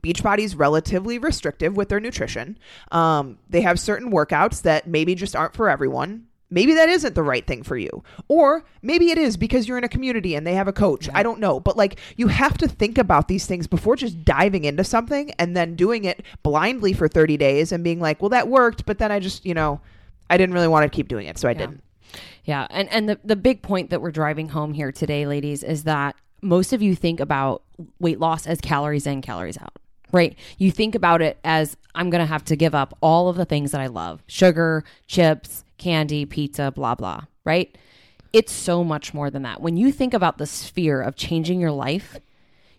Beachbody's 0.01 0.55
relatively 0.55 1.17
restrictive 1.17 1.75
with 1.75 1.89
their 1.89 1.99
nutrition. 1.99 2.59
Um, 2.91 3.39
they 3.49 3.61
have 3.61 3.79
certain 3.79 4.11
workouts 4.11 4.61
that 4.63 4.87
maybe 4.87 5.15
just 5.15 5.35
aren't 5.35 5.55
for 5.55 5.69
everyone. 5.69 6.27
Maybe 6.51 6.75
that 6.75 6.89
isn't 6.89 7.15
the 7.15 7.23
right 7.23 7.45
thing 7.45 7.63
for 7.63 7.75
you. 7.75 8.03
Or 8.27 8.63
maybe 8.83 9.09
it 9.09 9.17
is 9.17 9.35
because 9.35 9.67
you're 9.67 9.79
in 9.79 9.83
a 9.83 9.89
community 9.89 10.35
and 10.35 10.45
they 10.45 10.53
have 10.53 10.67
a 10.67 10.73
coach. 10.73 11.07
Yeah. 11.07 11.13
I 11.17 11.23
don't 11.23 11.39
know. 11.39 11.59
But 11.59 11.75
like 11.75 11.99
you 12.17 12.27
have 12.27 12.55
to 12.59 12.67
think 12.67 12.99
about 12.99 13.27
these 13.27 13.47
things 13.47 13.65
before 13.65 13.95
just 13.95 14.23
diving 14.23 14.65
into 14.65 14.83
something 14.83 15.31
and 15.39 15.57
then 15.57 15.75
doing 15.75 16.05
it 16.05 16.23
blindly 16.43 16.93
for 16.93 17.07
30 17.07 17.37
days 17.37 17.71
and 17.71 17.83
being 17.83 17.99
like, 17.99 18.21
well, 18.21 18.29
that 18.29 18.47
worked. 18.47 18.85
But 18.85 18.99
then 18.99 19.11
I 19.11 19.19
just, 19.19 19.43
you 19.43 19.55
know, 19.55 19.81
I 20.29 20.37
didn't 20.37 20.53
really 20.53 20.67
want 20.67 20.83
to 20.83 20.95
keep 20.95 21.07
doing 21.07 21.25
it. 21.25 21.39
So 21.39 21.47
I 21.47 21.53
yeah. 21.53 21.57
didn't. 21.57 21.81
Yeah, 22.45 22.67
and 22.69 22.87
and 22.89 23.09
the 23.09 23.19
the 23.23 23.35
big 23.35 23.61
point 23.61 23.89
that 23.89 24.01
we're 24.01 24.11
driving 24.11 24.49
home 24.49 24.73
here 24.73 24.91
today, 24.91 25.25
ladies, 25.25 25.63
is 25.63 25.83
that 25.83 26.15
most 26.41 26.73
of 26.73 26.81
you 26.81 26.95
think 26.95 27.19
about 27.19 27.63
weight 27.99 28.19
loss 28.19 28.45
as 28.45 28.61
calories 28.61 29.07
in, 29.07 29.21
calories 29.21 29.57
out. 29.57 29.73
Right? 30.11 30.37
You 30.57 30.71
think 30.71 30.95
about 30.95 31.21
it 31.21 31.37
as 31.43 31.75
I'm 31.93 32.09
going 32.09 32.21
to 32.21 32.27
have 32.27 32.45
to 32.45 32.55
give 32.55 32.73
up 32.73 32.95
all 33.01 33.27
of 33.27 33.35
the 33.35 33.43
things 33.43 33.71
that 33.71 33.81
I 33.81 33.87
love. 33.87 34.23
Sugar, 34.27 34.85
chips, 35.07 35.65
candy, 35.77 36.25
pizza, 36.25 36.71
blah 36.71 36.95
blah, 36.95 37.21
right? 37.43 37.75
It's 38.31 38.53
so 38.53 38.83
much 38.83 39.13
more 39.13 39.29
than 39.29 39.43
that. 39.43 39.61
When 39.61 39.75
you 39.77 39.91
think 39.91 40.13
about 40.13 40.37
the 40.37 40.45
sphere 40.45 41.01
of 41.01 41.15
changing 41.15 41.59
your 41.59 41.71
life, 41.71 42.17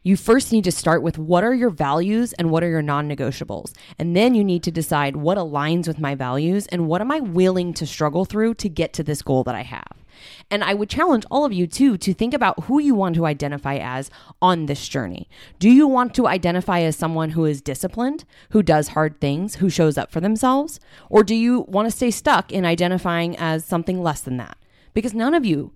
you 0.07 0.16
first 0.16 0.53
need 0.53 0.62
to 0.62 0.71
start 0.71 1.03
with 1.03 1.19
what 1.19 1.42
are 1.42 1.53
your 1.53 1.69
values 1.69 2.33
and 2.35 2.49
what 2.53 2.62
are 2.62 2.69
your 2.69 2.81
non 2.81 3.09
negotiables. 3.09 3.73
And 3.99 4.14
then 4.14 4.37
you 4.37 4.45
need 4.45 4.62
to 4.62 4.71
decide 4.71 5.16
what 5.16 5.37
aligns 5.37 5.88
with 5.88 5.99
my 5.99 6.14
values 6.14 6.69
and 6.69 6.87
what 6.87 7.01
am 7.01 7.11
I 7.11 7.19
willing 7.19 7.75
to 7.75 7.88
struggle 7.88 8.25
through 8.25 8.55
to 8.55 8.69
get 8.69 8.92
to 8.92 9.03
this 9.03 9.21
goal 9.21 9.42
that 9.42 9.57
I 9.57 9.62
have. 9.62 10.05
And 10.49 10.62
I 10.62 10.75
would 10.75 10.88
challenge 10.88 11.25
all 11.29 11.45
of 11.45 11.53
you 11.53 11.66
too 11.66 11.97
to 11.99 12.14
think 12.14 12.35
about 12.35 12.66
who 12.66 12.79
you 12.79 12.95
want 12.95 13.16
to 13.16 13.27
identify 13.27 13.79
as 13.79 14.09
on 14.40 14.66
this 14.66 14.87
journey. 14.87 15.29
Do 15.59 15.69
you 15.69 15.88
want 15.88 16.14
to 16.14 16.29
identify 16.29 16.83
as 16.83 16.95
someone 16.95 17.31
who 17.31 17.45
is 17.45 17.61
disciplined, 17.61 18.25
who 18.51 18.62
does 18.62 18.88
hard 18.88 19.21
things, 19.21 19.57
who 19.57 19.69
shows 19.69 19.99
up 19.99 20.12
for 20.12 20.21
themselves? 20.21 20.79
Or 21.11 21.25
do 21.25 21.35
you 21.35 21.62
want 21.66 21.87
to 21.87 21.97
stay 21.97 22.12
stuck 22.12 22.53
in 22.53 22.64
identifying 22.64 23.37
as 23.38 23.64
something 23.64 24.01
less 24.01 24.21
than 24.21 24.37
that? 24.37 24.57
Because 24.95 25.14
none 25.14 25.35
of 25.35 25.45
you 25.45 25.73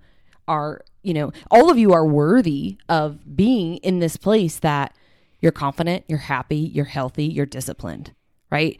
are, 0.48 0.83
you 1.03 1.14
know, 1.14 1.33
all 1.50 1.70
of 1.70 1.79
you 1.79 1.92
are 1.92 2.07
worthy 2.07 2.79
of 2.88 3.37
being 3.37 3.76
in 3.79 3.98
this 3.98 4.16
place 4.16 4.59
that 4.59 4.94
you're 5.40 5.53
confident, 5.53 6.05
you're 6.09 6.18
happy, 6.18 6.57
you're 6.57 6.85
healthy, 6.85 7.24
you're 7.24 7.46
disciplined, 7.46 8.14
right? 8.50 8.79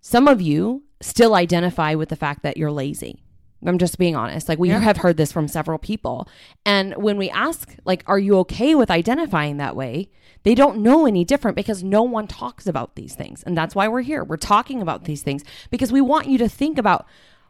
Some 0.00 0.28
of 0.28 0.40
you 0.40 0.84
still 1.00 1.34
identify 1.34 1.94
with 1.94 2.08
the 2.08 2.16
fact 2.16 2.42
that 2.42 2.56
you're 2.56 2.72
lazy. 2.72 3.22
I'm 3.66 3.78
just 3.78 3.98
being 3.98 4.14
honest. 4.14 4.48
Like 4.48 4.58
we 4.58 4.68
yeah. 4.68 4.78
have 4.78 4.98
heard 4.98 5.16
this 5.16 5.32
from 5.32 5.48
several 5.48 5.78
people. 5.78 6.28
And 6.64 6.94
when 6.96 7.16
we 7.16 7.28
ask 7.30 7.74
like 7.84 8.04
are 8.06 8.18
you 8.18 8.38
okay 8.38 8.74
with 8.74 8.90
identifying 8.90 9.56
that 9.56 9.74
way? 9.74 10.10
They 10.44 10.54
don't 10.54 10.78
know 10.78 11.06
any 11.06 11.24
different 11.24 11.56
because 11.56 11.82
no 11.82 12.02
one 12.02 12.28
talks 12.28 12.66
about 12.66 12.94
these 12.94 13.14
things. 13.14 13.42
And 13.42 13.56
that's 13.56 13.74
why 13.74 13.88
we're 13.88 14.02
here. 14.02 14.22
We're 14.22 14.36
talking 14.36 14.80
about 14.80 15.04
these 15.04 15.22
things 15.22 15.42
because 15.70 15.90
we 15.90 16.00
want 16.00 16.28
you 16.28 16.38
to 16.38 16.48
think 16.48 16.78
about 16.78 17.06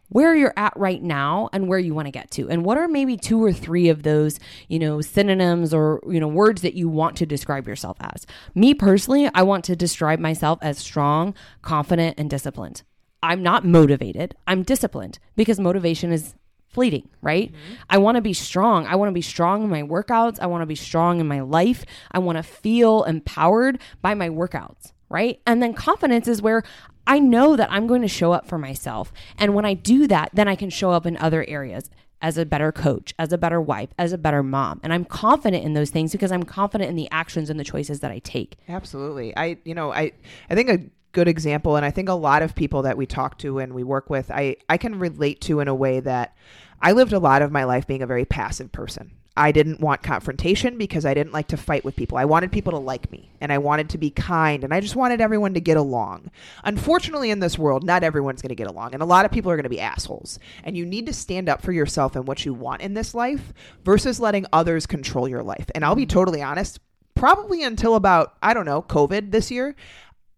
where 0.08 0.34
you're 0.34 0.54
at 0.56 0.72
right 0.76 1.02
now 1.02 1.48
and 1.52 1.68
where 1.68 1.78
you 1.78 1.94
want 1.94 2.06
to 2.06 2.12
get 2.12 2.30
to. 2.32 2.48
And 2.48 2.64
what 2.64 2.78
are 2.78 2.88
maybe 2.88 3.16
two 3.16 3.42
or 3.42 3.52
three 3.52 3.88
of 3.88 4.02
those 4.02 4.38
you 4.68 4.78
know 4.78 5.00
synonyms 5.00 5.74
or 5.74 6.00
you 6.08 6.20
know 6.20 6.28
words 6.28 6.62
that 6.62 6.74
you 6.74 6.88
want 6.88 7.16
to 7.16 7.26
describe 7.26 7.66
yourself 7.66 7.96
as? 8.00 8.26
Me 8.54 8.74
personally 8.74 9.30
i 9.34 9.42
want 9.42 9.64
to 9.64 9.76
describe 9.76 10.18
myself 10.18 10.58
as 10.62 10.78
strong 10.78 11.34
confident 11.62 12.18
and 12.18 12.30
disciplined. 12.30 12.82
I'm 13.22 13.42
not 13.42 13.64
motivated. 13.64 14.36
I'm 14.46 14.62
disciplined 14.62 15.18
because 15.34 15.58
motivation 15.58 16.12
is 16.12 16.34
fleeting 16.68 17.08
right? 17.22 17.50
Mm-hmm. 17.50 17.74
i 17.90 17.98
want 17.98 18.16
to 18.16 18.20
be 18.20 18.32
strong. 18.32 18.86
I 18.86 18.94
want 18.96 19.08
to 19.08 19.14
be 19.14 19.22
strong 19.22 19.64
in 19.64 19.70
my 19.70 19.82
workouts. 19.82 20.38
I 20.40 20.46
want 20.46 20.62
to 20.62 20.66
be 20.66 20.74
strong 20.74 21.20
in 21.20 21.26
my 21.26 21.40
life. 21.40 21.84
I 22.12 22.18
want 22.18 22.36
to 22.36 22.42
feel 22.42 23.04
empowered 23.04 23.80
by 24.02 24.14
my 24.14 24.28
workouts 24.28 24.92
right? 25.08 25.40
And 25.46 25.62
then 25.62 25.74
confidence 25.74 26.28
is 26.28 26.42
where 26.42 26.62
I 27.08 27.18
know 27.18 27.56
that 27.56 27.72
I'm 27.72 27.88
going 27.88 28.02
to 28.02 28.08
show 28.08 28.30
up 28.32 28.46
for 28.46 28.58
myself. 28.58 29.12
And 29.38 29.54
when 29.54 29.64
I 29.64 29.74
do 29.74 30.06
that, 30.06 30.30
then 30.34 30.46
I 30.46 30.54
can 30.54 30.70
show 30.70 30.92
up 30.92 31.06
in 31.06 31.16
other 31.16 31.44
areas. 31.48 31.90
as 32.20 32.36
a 32.36 32.44
better 32.44 32.72
coach, 32.72 33.14
as 33.18 33.32
a 33.32 33.38
better 33.38 33.60
wife, 33.60 33.90
as 33.96 34.12
a 34.12 34.18
better 34.18 34.42
mom. 34.42 34.80
And 34.82 34.92
I'm 34.92 35.04
confident 35.04 35.64
in 35.64 35.74
those 35.74 35.90
things 35.90 36.12
because 36.12 36.32
I'm 36.32 36.42
confident 36.42 36.90
in 36.90 36.96
the 36.96 37.08
actions 37.10 37.48
and 37.48 37.58
the 37.60 37.64
choices 37.64 38.00
that 38.00 38.10
I 38.10 38.18
take. 38.18 38.56
Absolutely. 38.68 39.36
I 39.36 39.58
you 39.64 39.74
know, 39.74 39.92
I 39.92 40.12
I 40.50 40.54
think 40.54 40.68
a 40.68 40.80
good 41.12 41.28
example 41.28 41.76
and 41.76 41.84
I 41.86 41.90
think 41.90 42.08
a 42.08 42.14
lot 42.14 42.42
of 42.42 42.54
people 42.54 42.82
that 42.82 42.96
we 42.96 43.06
talk 43.06 43.38
to 43.38 43.58
and 43.58 43.72
we 43.72 43.84
work 43.84 44.10
with, 44.10 44.30
I 44.30 44.56
I 44.68 44.76
can 44.78 44.98
relate 44.98 45.40
to 45.42 45.60
in 45.60 45.68
a 45.68 45.74
way 45.74 46.00
that 46.00 46.36
I 46.82 46.92
lived 46.92 47.12
a 47.12 47.18
lot 47.18 47.42
of 47.42 47.50
my 47.52 47.64
life 47.64 47.86
being 47.86 48.02
a 48.02 48.06
very 48.06 48.24
passive 48.24 48.72
person. 48.72 49.12
I 49.38 49.52
didn't 49.52 49.80
want 49.80 50.02
confrontation 50.02 50.78
because 50.78 51.06
I 51.06 51.14
didn't 51.14 51.32
like 51.32 51.46
to 51.48 51.56
fight 51.56 51.84
with 51.84 51.94
people. 51.94 52.18
I 52.18 52.24
wanted 52.24 52.50
people 52.50 52.72
to 52.72 52.78
like 52.78 53.10
me 53.12 53.30
and 53.40 53.52
I 53.52 53.58
wanted 53.58 53.88
to 53.90 53.98
be 53.98 54.10
kind 54.10 54.64
and 54.64 54.74
I 54.74 54.80
just 54.80 54.96
wanted 54.96 55.20
everyone 55.20 55.54
to 55.54 55.60
get 55.60 55.76
along. 55.76 56.32
Unfortunately, 56.64 57.30
in 57.30 57.38
this 57.38 57.56
world, 57.56 57.84
not 57.84 58.02
everyone's 58.02 58.42
going 58.42 58.48
to 58.48 58.56
get 58.56 58.66
along 58.66 58.94
and 58.94 59.02
a 59.02 59.06
lot 59.06 59.24
of 59.24 59.30
people 59.30 59.52
are 59.52 59.56
going 59.56 59.62
to 59.62 59.68
be 59.68 59.80
assholes. 59.80 60.40
And 60.64 60.76
you 60.76 60.84
need 60.84 61.06
to 61.06 61.12
stand 61.12 61.48
up 61.48 61.62
for 61.62 61.70
yourself 61.70 62.16
and 62.16 62.26
what 62.26 62.44
you 62.44 62.52
want 62.52 62.82
in 62.82 62.94
this 62.94 63.14
life 63.14 63.52
versus 63.84 64.18
letting 64.18 64.44
others 64.52 64.86
control 64.86 65.28
your 65.28 65.44
life. 65.44 65.70
And 65.72 65.84
I'll 65.84 65.94
be 65.94 66.04
totally 66.04 66.42
honest, 66.42 66.80
probably 67.14 67.62
until 67.62 67.94
about, 67.94 68.34
I 68.42 68.54
don't 68.54 68.66
know, 68.66 68.82
COVID 68.82 69.30
this 69.30 69.52
year, 69.52 69.76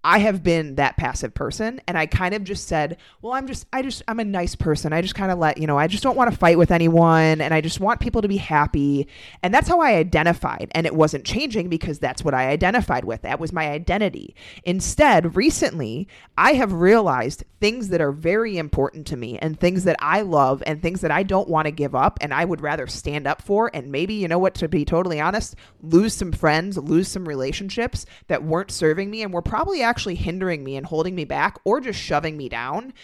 I 0.03 0.19
have 0.19 0.43
been 0.43 0.77
that 0.77 0.97
passive 0.97 1.35
person 1.35 1.81
and 1.87 1.99
I 1.99 2.07
kind 2.07 2.35
of 2.35 2.43
just 2.43 2.67
said, 2.67 2.97
well, 3.21 3.35
I'm 3.35 3.47
just, 3.47 3.67
I 3.73 3.83
just, 3.83 4.03
I'm 4.09 4.19
a 4.19 4.25
nice 4.25 4.55
person. 4.55 4.95
I 4.95 5.03
just 5.03 5.15
kind 5.15 5.31
of 5.31 5.39
let, 5.39 5.59
you 5.59 5.67
know, 5.67 5.77
I 5.77 5.89
just 5.89 6.03
don't 6.03 6.17
want 6.17 6.31
to 6.31 6.37
fight 6.37 6.57
with 6.57 6.71
anyone 6.71 7.41
and 7.41 7.53
I 7.53 7.61
just 7.61 7.81
want 7.81 8.01
people 8.01 8.23
to 8.23 8.29
be 8.29 8.39
happy. 8.39 9.09
And 9.43 9.53
that's 9.53 9.69
how 9.69 9.81
I 9.81 9.97
identified. 9.97 10.71
And 10.73 10.87
it 10.87 10.95
wasn't 10.95 11.27
changing 11.27 11.69
because 11.69 11.99
that's 11.99 12.25
what 12.25 12.33
I 12.33 12.49
identified 12.49 13.05
with. 13.05 13.23
That 13.23 13.41
was 13.41 13.53
my 13.53 13.69
identity. 13.69 14.35
Instead, 14.65 15.37
recently, 15.37 16.09
I 16.39 16.55
have 16.55 16.73
realized 16.73 17.45
things 17.61 17.91
that 17.91 18.01
are 18.01 18.13
very 18.13 18.57
important 18.57 19.07
to 19.09 19.17
me 19.17 19.39
and 19.39 19.61
things 19.61 19.85
that 19.85 19.97
I 19.99 20.23
love 20.23 20.63
and 20.67 20.81
things 20.81 21.03
that 21.03 21.11
I 21.11 21.25
don't 21.25 21.49
want 21.49 21.67
to 21.67 21.73
give 21.73 21.95
up 21.95 22.17
and 22.23 22.33
I 22.33 22.47
would 22.47 22.63
rather 22.63 22.87
stand 22.87 23.27
up 23.27 23.43
for. 23.43 23.71
And 23.75 23.93
maybe, 23.93 24.15
you 24.15 24.29
know 24.29 24.39
what, 24.39 24.55
to 24.57 24.69
be 24.69 24.87
totally 24.87 25.21
honest, 25.21 25.57
lose 25.83 26.15
some 26.15 26.33
friends, 26.33 26.79
lose 26.79 27.09
some 27.09 27.29
relationships 27.29 28.07
that 28.29 28.43
weren't 28.43 28.71
serving 28.71 29.11
me 29.11 29.23
and 29.23 29.31
were 29.31 29.43
probably 29.43 29.83
actually 29.91 30.15
hindering 30.15 30.63
me 30.65 30.77
and 30.77 30.87
holding 30.87 31.15
me 31.15 31.25
back 31.25 31.59
or 31.65 31.81
just 31.81 31.99
shoving 32.01 32.37
me 32.37 32.49
down 32.49 32.95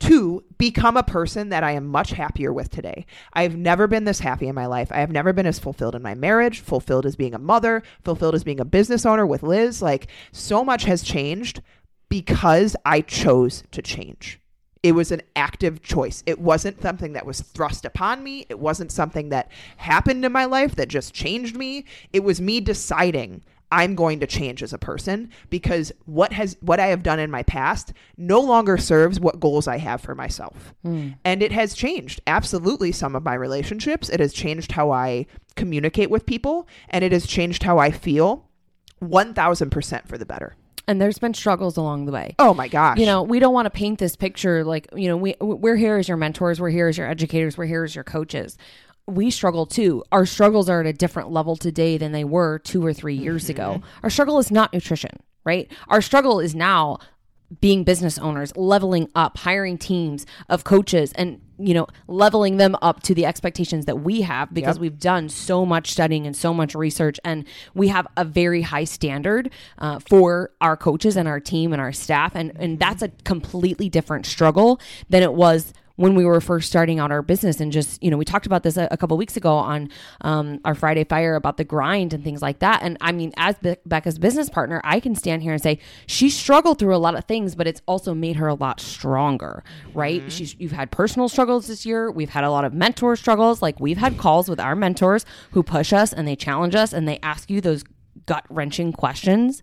to 0.00 0.44
become 0.58 0.96
a 0.96 1.02
person 1.02 1.48
that 1.48 1.64
I 1.64 1.72
am 1.72 1.86
much 1.86 2.10
happier 2.10 2.52
with 2.52 2.70
today. 2.70 3.06
I've 3.32 3.56
never 3.56 3.86
been 3.86 4.04
this 4.04 4.20
happy 4.20 4.48
in 4.48 4.54
my 4.54 4.66
life. 4.66 4.92
I 4.92 4.98
have 4.98 5.10
never 5.10 5.32
been 5.32 5.46
as 5.46 5.58
fulfilled 5.58 5.94
in 5.94 6.02
my 6.02 6.14
marriage, 6.14 6.60
fulfilled 6.60 7.06
as 7.06 7.16
being 7.16 7.34
a 7.34 7.38
mother, 7.38 7.82
fulfilled 8.02 8.34
as 8.34 8.44
being 8.44 8.60
a 8.60 8.64
business 8.66 9.06
owner 9.06 9.26
with 9.26 9.42
Liz. 9.42 9.80
Like 9.80 10.08
so 10.32 10.64
much 10.64 10.84
has 10.84 11.02
changed 11.02 11.62
because 12.08 12.76
I 12.84 13.00
chose 13.00 13.62
to 13.70 13.80
change. 13.80 14.40
It 14.82 14.92
was 14.92 15.10
an 15.10 15.22
active 15.34 15.80
choice. 15.80 16.22
It 16.26 16.38
wasn't 16.38 16.82
something 16.82 17.14
that 17.14 17.24
was 17.24 17.40
thrust 17.40 17.86
upon 17.86 18.22
me. 18.22 18.44
It 18.50 18.58
wasn't 18.58 18.92
something 18.92 19.30
that 19.30 19.50
happened 19.78 20.26
in 20.26 20.32
my 20.32 20.44
life 20.44 20.74
that 20.74 20.88
just 20.88 21.14
changed 21.14 21.56
me. 21.56 21.86
It 22.12 22.22
was 22.22 22.42
me 22.42 22.60
deciding 22.60 23.42
I'm 23.74 23.96
going 23.96 24.20
to 24.20 24.26
change 24.28 24.62
as 24.62 24.72
a 24.72 24.78
person 24.78 25.30
because 25.50 25.92
what 26.06 26.32
has 26.32 26.56
what 26.60 26.78
I 26.78 26.86
have 26.86 27.02
done 27.02 27.18
in 27.18 27.28
my 27.28 27.42
past 27.42 27.92
no 28.16 28.40
longer 28.40 28.78
serves 28.78 29.18
what 29.18 29.40
goals 29.40 29.66
I 29.66 29.78
have 29.78 30.00
for 30.00 30.14
myself. 30.14 30.72
Mm. 30.86 31.16
And 31.24 31.42
it 31.42 31.50
has 31.50 31.74
changed 31.74 32.20
absolutely 32.28 32.92
some 32.92 33.16
of 33.16 33.24
my 33.24 33.34
relationships. 33.34 34.08
It 34.08 34.20
has 34.20 34.32
changed 34.32 34.72
how 34.72 34.92
I 34.92 35.26
communicate 35.56 36.08
with 36.08 36.24
people 36.24 36.68
and 36.88 37.02
it 37.02 37.10
has 37.10 37.26
changed 37.26 37.64
how 37.64 37.78
I 37.78 37.90
feel 37.90 38.48
1000% 39.02 40.06
for 40.06 40.18
the 40.18 40.24
better. 40.24 40.54
And 40.86 41.00
there's 41.00 41.18
been 41.18 41.34
struggles 41.34 41.76
along 41.76 42.06
the 42.06 42.12
way. 42.12 42.36
Oh 42.38 42.54
my 42.54 42.68
gosh. 42.68 42.98
You 42.98 43.06
know, 43.06 43.22
we 43.22 43.40
don't 43.40 43.54
want 43.54 43.66
to 43.66 43.70
paint 43.70 43.98
this 43.98 44.14
picture 44.14 44.62
like, 44.64 44.86
you 44.94 45.08
know, 45.08 45.16
we 45.16 45.34
we're 45.40 45.76
here 45.76 45.96
as 45.96 46.06
your 46.06 46.16
mentors, 46.16 46.60
we're 46.60 46.70
here 46.70 46.86
as 46.86 46.96
your 46.96 47.08
educators, 47.08 47.58
we're 47.58 47.66
here 47.66 47.82
as 47.82 47.94
your 47.94 48.04
coaches. 48.04 48.56
We 49.06 49.30
struggle 49.30 49.66
too. 49.66 50.02
Our 50.12 50.26
struggles 50.26 50.68
are 50.68 50.80
at 50.80 50.86
a 50.86 50.92
different 50.92 51.30
level 51.30 51.56
today 51.56 51.98
than 51.98 52.12
they 52.12 52.24
were 52.24 52.58
2 52.60 52.84
or 52.84 52.92
3 52.92 53.14
mm-hmm, 53.14 53.22
years 53.22 53.48
ago. 53.48 53.76
Mm-hmm. 53.78 53.98
Our 54.02 54.10
struggle 54.10 54.38
is 54.38 54.50
not 54.50 54.72
nutrition, 54.72 55.20
right? 55.44 55.70
Our 55.88 56.00
struggle 56.00 56.40
is 56.40 56.54
now 56.54 56.98
being 57.60 57.84
business 57.84 58.18
owners, 58.18 58.56
leveling 58.56 59.08
up, 59.14 59.38
hiring 59.38 59.78
teams 59.78 60.26
of 60.48 60.64
coaches 60.64 61.12
and 61.12 61.40
you 61.58 61.72
know, 61.72 61.86
leveling 62.08 62.56
them 62.56 62.76
up 62.82 63.02
to 63.04 63.14
the 63.14 63.24
expectations 63.24 63.86
that 63.86 64.00
we 64.00 64.22
have 64.22 64.52
because 64.52 64.76
Yep. 64.76 64.80
we've 64.80 64.98
done 64.98 65.28
so 65.28 65.64
much 65.64 65.92
studying 65.92 66.26
and 66.26 66.36
so 66.36 66.52
much 66.52 66.74
research, 66.74 67.20
and 67.24 67.44
we 67.74 67.88
have 67.88 68.06
a 68.16 68.24
very 68.24 68.62
high 68.62 68.84
standard 68.84 69.50
uh, 69.78 70.00
for 70.00 70.50
our 70.60 70.76
coaches 70.76 71.16
and 71.16 71.28
our 71.28 71.40
team 71.40 71.72
and 71.72 71.80
our 71.80 71.92
staff, 71.92 72.34
and 72.34 72.50
and 72.56 72.58
mm-hmm. 72.58 72.78
that's 72.78 73.02
a 73.02 73.08
completely 73.24 73.88
different 73.88 74.26
struggle 74.26 74.80
than 75.08 75.22
it 75.22 75.34
was 75.34 75.72
when 75.96 76.14
we 76.14 76.24
were 76.24 76.40
first 76.40 76.68
starting 76.68 76.98
out 76.98 77.12
our 77.12 77.22
business 77.22 77.60
and 77.60 77.70
just 77.72 78.02
you 78.02 78.10
know 78.10 78.16
we 78.16 78.24
talked 78.24 78.46
about 78.46 78.62
this 78.62 78.76
a, 78.76 78.88
a 78.90 78.96
couple 78.96 79.16
weeks 79.16 79.36
ago 79.36 79.54
on 79.54 79.88
um, 80.22 80.60
our 80.64 80.74
friday 80.74 81.04
fire 81.04 81.34
about 81.34 81.56
the 81.56 81.64
grind 81.64 82.12
and 82.12 82.24
things 82.24 82.42
like 82.42 82.58
that. 82.60 82.82
And 82.82 82.96
i 83.00 83.12
mean 83.12 83.32
as 83.36 83.56
Be- 83.58 83.76
becca's 83.86 84.18
business 84.18 84.48
partner 84.48 84.80
i 84.84 85.00
can 85.00 85.14
stand 85.14 85.42
here 85.42 85.52
and 85.52 85.62
say 85.62 85.78
she 86.06 86.30
struggled 86.30 86.78
through 86.78 86.94
a 86.94 86.98
lot 86.98 87.14
of 87.14 87.24
things 87.24 87.54
but 87.54 87.66
it's 87.66 87.80
also 87.86 88.14
made 88.14 88.36
her 88.36 88.48
a 88.48 88.54
lot 88.54 88.80
stronger 88.80 89.62
right? 89.94 90.30
She's 90.30 90.54
you've 90.58 90.72
had 90.72 90.90
personal 90.90 91.28
struggles 91.28 91.66
this 91.66 91.86
year. 91.86 92.10
We've 92.10 92.30
had 92.30 92.44
a 92.44 92.50
lot 92.50 92.64
of 92.64 92.74
mentor 92.74 93.16
struggles. 93.16 93.62
Like 93.62 93.80
we've 93.80 93.98
had 93.98 94.18
calls 94.18 94.48
with 94.48 94.60
our 94.60 94.74
mentors 94.74 95.24
who 95.52 95.62
push 95.62 95.92
us 95.92 96.12
and 96.12 96.26
they 96.26 96.36
challenge 96.36 96.74
us 96.74 96.92
and 96.92 97.08
they 97.08 97.18
ask 97.22 97.50
you 97.50 97.60
those 97.60 97.84
gut 98.26 98.44
wrenching 98.48 98.92
questions. 98.92 99.62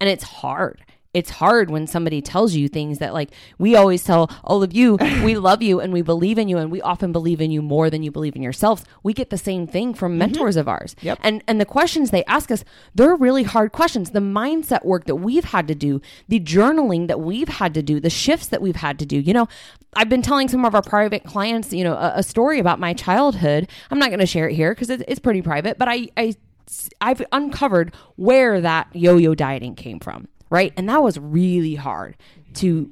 And 0.00 0.08
it's 0.08 0.24
hard 0.24 0.84
it's 1.18 1.30
hard 1.30 1.68
when 1.68 1.86
somebody 1.86 2.22
tells 2.22 2.54
you 2.54 2.68
things 2.68 2.98
that 2.98 3.12
like 3.12 3.30
we 3.58 3.74
always 3.74 4.04
tell 4.04 4.30
all 4.44 4.62
of 4.62 4.72
you 4.72 4.96
we 5.24 5.36
love 5.36 5.62
you 5.62 5.80
and 5.80 5.92
we 5.92 6.00
believe 6.00 6.38
in 6.38 6.48
you 6.48 6.58
and 6.58 6.70
we 6.70 6.80
often 6.82 7.10
believe 7.12 7.40
in 7.40 7.50
you 7.50 7.60
more 7.60 7.90
than 7.90 8.02
you 8.02 8.10
believe 8.10 8.36
in 8.36 8.42
yourselves. 8.42 8.84
We 9.02 9.12
get 9.12 9.30
the 9.30 9.38
same 9.38 9.66
thing 9.66 9.94
from 9.94 10.12
mm-hmm. 10.12 10.18
mentors 10.20 10.56
of 10.56 10.68
ours. 10.68 10.94
Yep. 11.02 11.18
and 11.22 11.42
and 11.48 11.60
the 11.60 11.66
questions 11.66 12.10
they 12.10 12.24
ask 12.24 12.50
us 12.50 12.64
they're 12.94 13.16
really 13.16 13.42
hard 13.42 13.72
questions. 13.72 14.10
The 14.10 14.20
mindset 14.20 14.84
work 14.84 15.06
that 15.06 15.16
we've 15.16 15.44
had 15.44 15.66
to 15.68 15.74
do 15.74 16.00
the 16.28 16.40
journaling 16.40 17.08
that 17.08 17.20
we've 17.20 17.48
had 17.48 17.74
to 17.74 17.82
do 17.82 17.98
the 18.00 18.10
shifts 18.10 18.46
that 18.48 18.62
we've 18.62 18.76
had 18.76 18.98
to 19.00 19.06
do. 19.06 19.18
You 19.18 19.34
know 19.34 19.48
i've 19.94 20.10
been 20.10 20.20
telling 20.20 20.48
some 20.48 20.66
of 20.66 20.74
our 20.74 20.82
private 20.82 21.24
clients 21.24 21.72
you 21.72 21.82
know 21.82 21.94
a, 21.94 22.12
a 22.16 22.22
story 22.22 22.58
about 22.58 22.78
my 22.78 22.92
childhood. 22.92 23.68
I'm 23.90 23.98
not 23.98 24.10
going 24.10 24.20
to 24.20 24.26
share 24.26 24.48
it 24.48 24.54
here 24.54 24.72
because 24.74 24.90
it's, 24.90 25.02
it's 25.08 25.18
pretty 25.18 25.42
private 25.42 25.78
but 25.78 25.88
i 25.88 26.08
i 26.16 26.34
I've 27.00 27.22
uncovered 27.32 27.94
where 28.16 28.60
that 28.60 28.88
yo-yo 28.92 29.34
dieting 29.34 29.74
came 29.74 30.00
from, 30.00 30.28
right? 30.50 30.72
And 30.76 30.88
that 30.88 31.02
was 31.02 31.18
really 31.18 31.74
hard 31.76 32.16
to 32.54 32.90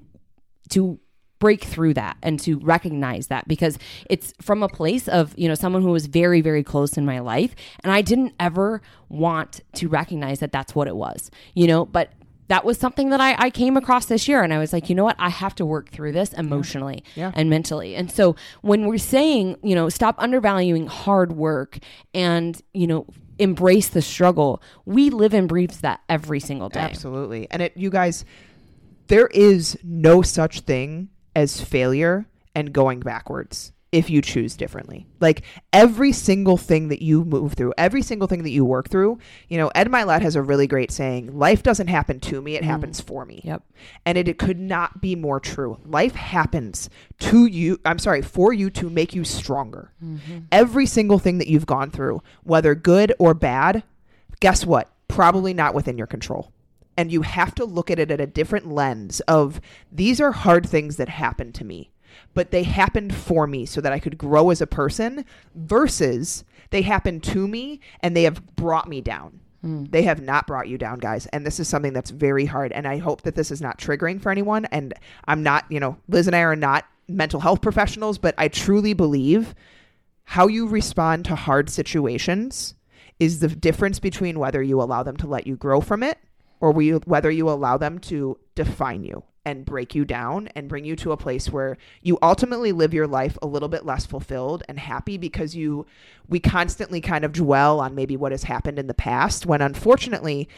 to 0.71 0.99
break 1.39 1.63
through 1.65 1.93
that 1.95 2.17
and 2.23 2.41
to 2.41 2.59
recognize 2.61 3.27
that 3.27 3.47
because 3.47 3.79
it's 4.09 4.33
from 4.41 4.63
a 4.63 4.69
place 4.69 5.07
of, 5.07 5.35
you 5.37 5.47
know, 5.47 5.55
someone 5.55 5.83
who 5.83 5.91
was 5.91 6.07
very 6.07 6.41
very 6.41 6.63
close 6.65 6.97
in 6.97 7.05
my 7.05 7.19
life 7.19 7.55
and 7.85 7.93
I 7.93 8.01
didn't 8.03 8.33
ever 8.41 8.81
want 9.09 9.61
to 9.75 9.89
recognize 9.89 10.41
that 10.41 10.51
that's 10.53 10.75
what 10.75 10.89
it 10.89 10.97
was. 10.97 11.31
You 11.55 11.67
know, 11.67 11.85
but 11.85 12.11
that 12.49 12.65
was 12.65 12.79
something 12.79 13.11
that 13.11 13.21
I, 13.21 13.35
I 13.39 13.51
came 13.51 13.77
across 13.77 14.07
this 14.07 14.29
year 14.29 14.43
and 14.43 14.55
I 14.55 14.59
was 14.59 14.73
like, 14.73 14.89
you 14.89 14.95
know 14.95 15.03
what? 15.05 15.17
I 15.19 15.31
have 15.31 15.55
to 15.57 15.67
work 15.67 15.91
through 15.91 16.13
this 16.13 16.33
emotionally 16.33 17.03
Yeah. 17.17 17.33
and 17.35 17.51
mentally. 17.51 17.97
And 17.97 18.09
so 18.11 18.37
when 18.63 18.87
we're 18.87 18.99
saying, 18.99 19.57
you 19.65 19.75
know, 19.75 19.89
stop 19.89 20.15
undervaluing 20.19 20.87
hard 20.87 21.33
work 21.33 21.79
and, 22.15 22.61
you 22.73 22.87
know, 22.87 23.05
embrace 23.39 23.89
the 23.89 24.03
struggle, 24.03 24.63
we 24.85 25.11
live 25.11 25.35
and 25.35 25.49
breathe 25.49 25.73
that 25.83 26.01
every 26.09 26.41
single 26.41 26.69
day. 26.69 26.81
Absolutely. 26.81 27.47
And 27.51 27.63
it 27.63 27.77
you 27.77 27.91
guys 27.91 28.25
there 29.09 29.29
is 29.29 29.79
no 29.85 30.23
such 30.23 30.61
thing 30.61 31.09
as 31.35 31.61
failure 31.61 32.27
and 32.55 32.73
going 32.73 33.01
backwards 33.01 33.73
if 33.93 34.11
you 34.11 34.21
choose 34.21 34.57
differently. 34.57 35.07
Like 35.21 35.43
every 35.73 36.13
single 36.13 36.57
thing 36.57 36.89
that 36.89 37.03
you 37.03 37.25
move 37.25 37.55
through, 37.55 37.73
every 37.79 38.03
single 38.03 38.29
thing 38.29 38.43
that 38.43 38.51
you 38.51 38.65
work 38.65 38.89
through, 38.89 39.19
you 39.49 39.57
know, 39.57 39.69
Ed 39.75 39.89
Mylett 39.89 40.23
has 40.23 40.37
a 40.37 40.43
really 40.43 40.67
great 40.67 40.91
saying, 40.91 41.39
life 41.39 41.63
doesn't 41.63 41.87
happen 41.87 42.21
to 42.21 42.43
me, 42.43 42.57
it 42.57 42.63
mm-hmm. 42.63 42.71
happens 42.71 43.01
for 43.01 43.25
me. 43.25 43.41
Yep. 43.45 43.63
And 44.05 44.19
it, 44.19 44.29
it 44.29 44.39
could 44.39 44.59
not 44.59 45.01
be 45.01 45.15
more 45.15 45.41
true. 45.41 45.79
Life 45.85 46.15
happens 46.15 46.91
to 47.21 47.47
you, 47.47 47.81
I'm 47.85 47.99
sorry, 47.99 48.23
for 48.23 48.53
you 48.53 48.71
to 48.71 48.91
make 48.91 49.15
you 49.15 49.25
stronger. 49.25 49.93
Mm-hmm. 50.05 50.39
Every 50.51 50.87
single 50.87 51.19
thing 51.19 51.39
that 51.39 51.49
you've 51.49 51.67
gone 51.67 51.91
through, 51.91 52.23
whether 52.43 52.75
good 52.75 53.15
or 53.19 53.35
bad, 53.35 53.85
guess 54.41 54.67
what? 54.67 54.91
Probably 55.09 55.55
not 55.55 55.75
within 55.75 55.97
your 55.97 56.09
control. 56.09 56.53
And 56.99 57.13
you 57.13 57.23
have 57.23 57.55
to 57.57 57.65
look 57.65 57.91
at 57.91 57.99
it 57.99 58.11
at 58.11 58.21
a 58.21 58.27
different 58.27 58.71
lens 58.71 59.21
of 59.21 59.61
these 59.93 60.21
are 60.21 60.33
hard 60.33 60.67
things 60.67 60.97
that 60.97 61.11
happened 61.11 61.55
to 61.57 61.65
me, 61.65 61.91
but 62.35 62.51
they 62.51 62.63
happened 62.63 63.15
for 63.15 63.47
me 63.47 63.67
so 63.67 63.81
that 63.81 63.93
I 63.93 63.99
could 63.99 64.19
grow 64.19 64.51
as 64.51 64.61
a 64.61 64.67
person 64.67 65.25
versus 65.55 66.45
they 66.71 66.83
happened 66.83 67.23
to 67.25 67.47
me 67.49 67.81
and 68.01 68.17
they 68.17 68.25
have 68.25 68.45
brought 68.57 68.89
me 68.89 69.01
down. 69.01 69.41
Hmm. 69.63 69.85
They 69.85 70.03
have 70.03 70.23
not 70.23 70.47
brought 70.47 70.69
you 70.69 70.79
down, 70.79 70.99
guys. 70.99 71.27
And 71.27 71.47
this 71.47 71.59
is 71.59 71.69
something 71.69 71.93
that's 71.93 72.11
very 72.11 72.47
hard. 72.47 72.73
And 72.73 72.87
I 72.87 72.99
hope 72.99 73.23
that 73.23 73.35
this 73.35 73.51
is 73.51 73.61
not 73.61 73.79
triggering 73.79 74.21
for 74.21 74.31
anyone. 74.31 74.67
And 74.67 74.95
I'm 75.27 75.43
not, 75.43 75.65
you 75.71 75.81
know, 75.81 75.97
Liz 76.09 76.27
and 76.27 76.37
I 76.37 76.41
are 76.41 76.57
not 76.57 76.85
mental 77.09 77.41
health 77.41 77.63
professionals, 77.63 78.19
but 78.19 78.35
I 78.39 78.49
truly 78.49 78.93
believe 78.93 79.55
how 80.25 80.49
you 80.49 80.67
respond 80.67 81.25
to 81.27 81.37
hard 81.37 81.71
situations 81.71 82.75
is 83.19 83.41
the 83.41 83.49
difference 83.49 83.99
between 83.99 84.39
whether 84.39 84.63
you 84.63 84.83
allow 84.83 85.03
them 85.03 85.17
to 85.19 85.27
let 85.27 85.47
you 85.47 85.57
grow 85.57 85.81
from 85.81 86.03
it 86.03 86.19
or 86.61 86.73
we, 86.73 86.91
whether 86.91 87.31
you 87.31 87.49
allow 87.49 87.77
them 87.77 87.99
to 87.99 88.39
define 88.55 89.05
you 89.05 89.23
and 89.45 89.65
break 89.65 89.95
you 89.95 90.05
down 90.05 90.49
and 90.57 90.69
bring 90.69 90.85
you 90.85 90.97
to 90.97 91.13
a 91.13 91.17
place 91.17 91.51
where 91.51 91.77
you 92.03 92.19
ultimately 92.21 92.73
live 92.73 92.93
your 92.93 93.07
life 93.07 93.39
a 93.41 93.47
little 93.47 93.69
bit 93.69 93.87
less 93.87 94.05
fulfilled 94.05 94.65
and 94.69 94.79
happy 94.79 95.17
because 95.17 95.55
you 95.55 95.87
we 96.29 96.41
constantly 96.41 97.01
kind 97.01 97.25
of 97.25 97.33
dwell 97.33 97.79
on 97.79 97.95
maybe 97.95 98.17
what 98.17 98.33
has 98.33 98.43
happened 98.43 98.77
in 98.77 98.89
the 98.89 98.95
past 98.95 99.47
when 99.47 99.63
unfortunately 99.63 100.49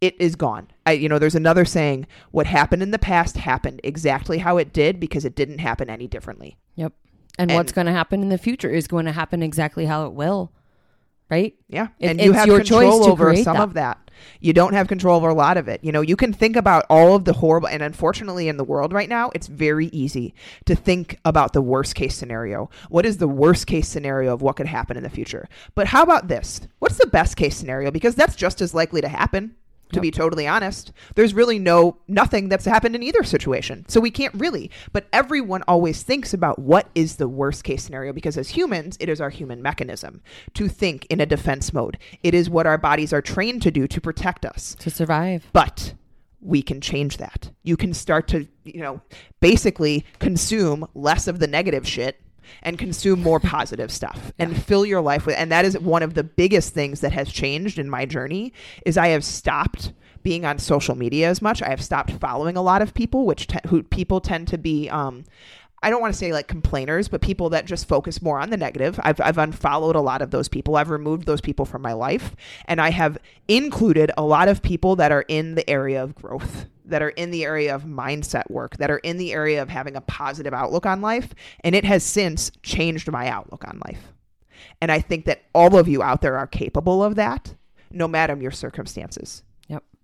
it 0.00 0.16
is 0.18 0.36
gone. 0.36 0.68
I 0.86 0.92
you 0.92 1.08
know 1.08 1.18
there's 1.18 1.34
another 1.34 1.66
saying 1.66 2.06
what 2.30 2.46
happened 2.46 2.82
in 2.82 2.92
the 2.92 2.98
past 2.98 3.36
happened 3.36 3.80
exactly 3.84 4.38
how 4.38 4.56
it 4.56 4.72
did 4.72 4.98
because 4.98 5.26
it 5.26 5.34
didn't 5.34 5.58
happen 5.58 5.90
any 5.90 6.06
differently. 6.08 6.56
Yep. 6.76 6.94
And, 7.38 7.50
And- 7.50 7.58
what's 7.58 7.72
going 7.72 7.86
to 7.86 7.92
happen 7.92 8.22
in 8.22 8.30
the 8.30 8.38
future 8.38 8.70
is 8.70 8.86
going 8.86 9.04
to 9.04 9.12
happen 9.12 9.42
exactly 9.42 9.84
how 9.84 10.06
it 10.06 10.12
will. 10.14 10.50
Right? 11.30 11.54
Yeah. 11.68 11.88
It- 11.98 12.10
and 12.10 12.20
you 12.20 12.32
have 12.32 12.46
your 12.46 12.58
control 12.58 13.00
choice 13.00 13.08
over 13.08 13.36
some 13.36 13.56
that. 13.56 13.62
of 13.62 13.74
that. 13.74 14.03
You 14.40 14.52
don't 14.52 14.74
have 14.74 14.88
control 14.88 15.16
over 15.16 15.28
a 15.28 15.34
lot 15.34 15.56
of 15.56 15.68
it. 15.68 15.82
You 15.82 15.92
know, 15.92 16.00
you 16.00 16.16
can 16.16 16.32
think 16.32 16.56
about 16.56 16.86
all 16.88 17.14
of 17.14 17.24
the 17.24 17.32
horrible 17.32 17.68
and 17.68 17.82
unfortunately 17.82 18.48
in 18.48 18.56
the 18.56 18.64
world 18.64 18.92
right 18.92 19.08
now, 19.08 19.30
it's 19.34 19.46
very 19.46 19.86
easy 19.86 20.34
to 20.66 20.74
think 20.74 21.18
about 21.24 21.52
the 21.52 21.62
worst 21.62 21.94
case 21.94 22.14
scenario. 22.14 22.70
What 22.88 23.06
is 23.06 23.18
the 23.18 23.28
worst 23.28 23.66
case 23.66 23.88
scenario 23.88 24.32
of 24.32 24.42
what 24.42 24.56
could 24.56 24.66
happen 24.66 24.96
in 24.96 25.02
the 25.02 25.10
future? 25.10 25.48
But 25.74 25.88
how 25.88 26.02
about 26.02 26.28
this? 26.28 26.60
What's 26.78 26.98
the 26.98 27.06
best 27.06 27.36
case 27.36 27.56
scenario? 27.56 27.90
Because 27.90 28.14
that's 28.14 28.36
just 28.36 28.60
as 28.60 28.74
likely 28.74 29.00
to 29.00 29.08
happen. 29.08 29.56
To 29.94 29.98
Yep. 29.98 30.02
be 30.02 30.10
totally 30.10 30.46
honest, 30.46 30.92
there's 31.14 31.34
really 31.34 31.58
no 31.58 31.96
nothing 32.08 32.48
that's 32.48 32.64
happened 32.64 32.94
in 32.96 33.02
either 33.02 33.22
situation. 33.24 33.84
So 33.88 34.00
we 34.00 34.10
can't 34.10 34.34
really, 34.34 34.70
but 34.92 35.06
everyone 35.12 35.62
always 35.68 36.02
thinks 36.02 36.34
about 36.34 36.58
what 36.58 36.88
is 36.94 37.16
the 37.16 37.28
worst 37.28 37.64
case 37.64 37.82
scenario 37.84 38.12
because 38.12 38.36
as 38.36 38.50
humans, 38.50 38.96
it 39.00 39.08
is 39.08 39.20
our 39.20 39.30
human 39.30 39.62
mechanism 39.62 40.20
to 40.54 40.68
think 40.68 41.06
in 41.06 41.20
a 41.20 41.26
defense 41.26 41.72
mode. 41.72 41.96
It 42.22 42.34
is 42.34 42.50
what 42.50 42.66
our 42.66 42.78
bodies 42.78 43.12
are 43.12 43.22
trained 43.22 43.62
to 43.62 43.70
do 43.70 43.86
to 43.86 44.00
protect 44.00 44.44
us. 44.44 44.74
To 44.80 44.90
survive. 44.90 45.48
But 45.52 45.94
we 46.40 46.60
can 46.60 46.80
change 46.80 47.16
that. 47.18 47.50
You 47.62 47.76
can 47.76 47.94
start 47.94 48.28
to, 48.28 48.46
you 48.64 48.80
know, 48.80 49.00
basically 49.40 50.04
consume 50.18 50.86
less 50.94 51.26
of 51.28 51.38
the 51.38 51.46
negative 51.46 51.86
shit 51.88 52.20
and 52.62 52.78
consume 52.78 53.22
more 53.22 53.40
positive 53.54 53.90
stuff 53.90 54.32
and 54.38 54.62
fill 54.62 54.84
your 54.84 55.00
life 55.00 55.26
with 55.26 55.36
and 55.36 55.50
that 55.50 55.64
is 55.64 55.78
one 55.78 56.02
of 56.02 56.14
the 56.14 56.24
biggest 56.24 56.74
things 56.74 57.00
that 57.00 57.12
has 57.12 57.30
changed 57.30 57.78
in 57.78 57.88
my 57.88 58.04
journey 58.04 58.52
is 58.84 58.96
I 58.96 59.08
have 59.08 59.24
stopped 59.24 59.92
being 60.24 60.44
on 60.44 60.58
social 60.58 60.96
media 60.96 61.28
as 61.28 61.40
much. 61.40 61.62
I 61.62 61.68
have 61.68 61.84
stopped 61.84 62.10
following 62.12 62.56
a 62.56 62.62
lot 62.62 62.82
of 62.82 62.94
people 62.94 63.26
which 63.26 63.46
te- 63.46 63.68
who 63.68 63.82
people 63.82 64.20
tend 64.20 64.48
to 64.48 64.58
be 64.58 64.88
um 64.88 65.24
I 65.84 65.90
don't 65.90 66.00
want 66.00 66.14
to 66.14 66.18
say 66.18 66.32
like 66.32 66.48
complainers, 66.48 67.08
but 67.08 67.20
people 67.20 67.50
that 67.50 67.66
just 67.66 67.86
focus 67.86 68.22
more 68.22 68.40
on 68.40 68.48
the 68.48 68.56
negative. 68.56 68.98
I've, 69.02 69.20
I've 69.20 69.36
unfollowed 69.36 69.96
a 69.96 70.00
lot 70.00 70.22
of 70.22 70.30
those 70.30 70.48
people. 70.48 70.76
I've 70.76 70.88
removed 70.88 71.26
those 71.26 71.42
people 71.42 71.66
from 71.66 71.82
my 71.82 71.92
life. 71.92 72.34
And 72.64 72.80
I 72.80 72.90
have 72.90 73.18
included 73.48 74.10
a 74.16 74.24
lot 74.24 74.48
of 74.48 74.62
people 74.62 74.96
that 74.96 75.12
are 75.12 75.26
in 75.28 75.56
the 75.56 75.68
area 75.68 76.02
of 76.02 76.14
growth, 76.14 76.64
that 76.86 77.02
are 77.02 77.10
in 77.10 77.30
the 77.30 77.44
area 77.44 77.74
of 77.74 77.84
mindset 77.84 78.50
work, 78.50 78.78
that 78.78 78.90
are 78.90 78.96
in 78.98 79.18
the 79.18 79.34
area 79.34 79.60
of 79.60 79.68
having 79.68 79.94
a 79.94 80.00
positive 80.00 80.54
outlook 80.54 80.86
on 80.86 81.02
life. 81.02 81.34
And 81.60 81.74
it 81.74 81.84
has 81.84 82.02
since 82.02 82.50
changed 82.62 83.12
my 83.12 83.28
outlook 83.28 83.64
on 83.68 83.78
life. 83.86 84.14
And 84.80 84.90
I 84.90 85.00
think 85.00 85.26
that 85.26 85.42
all 85.54 85.76
of 85.76 85.86
you 85.86 86.02
out 86.02 86.22
there 86.22 86.38
are 86.38 86.46
capable 86.46 87.04
of 87.04 87.16
that, 87.16 87.56
no 87.90 88.08
matter 88.08 88.34
your 88.36 88.52
circumstances. 88.52 89.43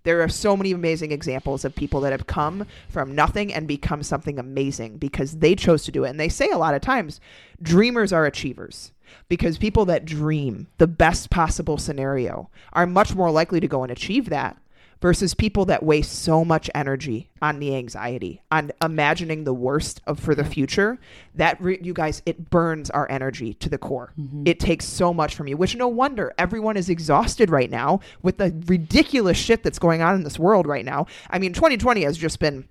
There 0.02 0.22
are 0.22 0.28
so 0.28 0.56
many 0.56 0.72
amazing 0.72 1.12
examples 1.12 1.64
of 1.64 1.74
people 1.74 2.00
that 2.00 2.12
have 2.12 2.26
come 2.26 2.66
from 2.88 3.14
nothing 3.14 3.52
and 3.52 3.68
become 3.68 4.02
something 4.02 4.38
amazing 4.38 4.96
because 4.96 5.38
they 5.38 5.54
chose 5.54 5.84
to 5.84 5.92
do 5.92 6.04
it. 6.04 6.10
And 6.10 6.20
they 6.20 6.28
say 6.28 6.48
a 6.50 6.58
lot 6.58 6.74
of 6.74 6.80
times, 6.80 7.20
dreamers 7.60 8.12
are 8.12 8.26
achievers 8.26 8.92
because 9.28 9.58
people 9.58 9.84
that 9.86 10.04
dream 10.04 10.68
the 10.78 10.86
best 10.86 11.30
possible 11.30 11.78
scenario 11.78 12.48
are 12.72 12.86
much 12.86 13.14
more 13.14 13.30
likely 13.30 13.60
to 13.60 13.68
go 13.68 13.82
and 13.82 13.92
achieve 13.92 14.28
that 14.28 14.56
versus 15.00 15.34
people 15.34 15.64
that 15.66 15.82
waste 15.82 16.12
so 16.22 16.44
much 16.44 16.70
energy 16.74 17.30
on 17.40 17.58
the 17.58 17.74
anxiety, 17.74 18.42
on 18.50 18.70
imagining 18.82 19.44
the 19.44 19.54
worst 19.54 20.00
of 20.06 20.20
for 20.20 20.34
the 20.34 20.44
future. 20.44 20.98
That 21.34 21.60
re- 21.60 21.78
you 21.82 21.92
guys, 21.92 22.22
it 22.26 22.50
burns 22.50 22.90
our 22.90 23.10
energy 23.10 23.54
to 23.54 23.68
the 23.68 23.78
core. 23.78 24.12
Mm-hmm. 24.18 24.42
It 24.46 24.60
takes 24.60 24.84
so 24.84 25.14
much 25.14 25.34
from 25.34 25.48
you, 25.48 25.56
which 25.56 25.74
no 25.74 25.88
wonder 25.88 26.32
everyone 26.38 26.76
is 26.76 26.88
exhausted 26.88 27.50
right 27.50 27.70
now 27.70 28.00
with 28.22 28.38
the 28.38 28.54
ridiculous 28.66 29.38
shit 29.38 29.62
that's 29.62 29.78
going 29.78 30.02
on 30.02 30.14
in 30.14 30.24
this 30.24 30.38
world 30.38 30.66
right 30.66 30.84
now. 30.84 31.06
I 31.30 31.38
mean, 31.38 31.52
2020 31.52 32.02
has 32.04 32.18
just 32.18 32.38
been. 32.38 32.68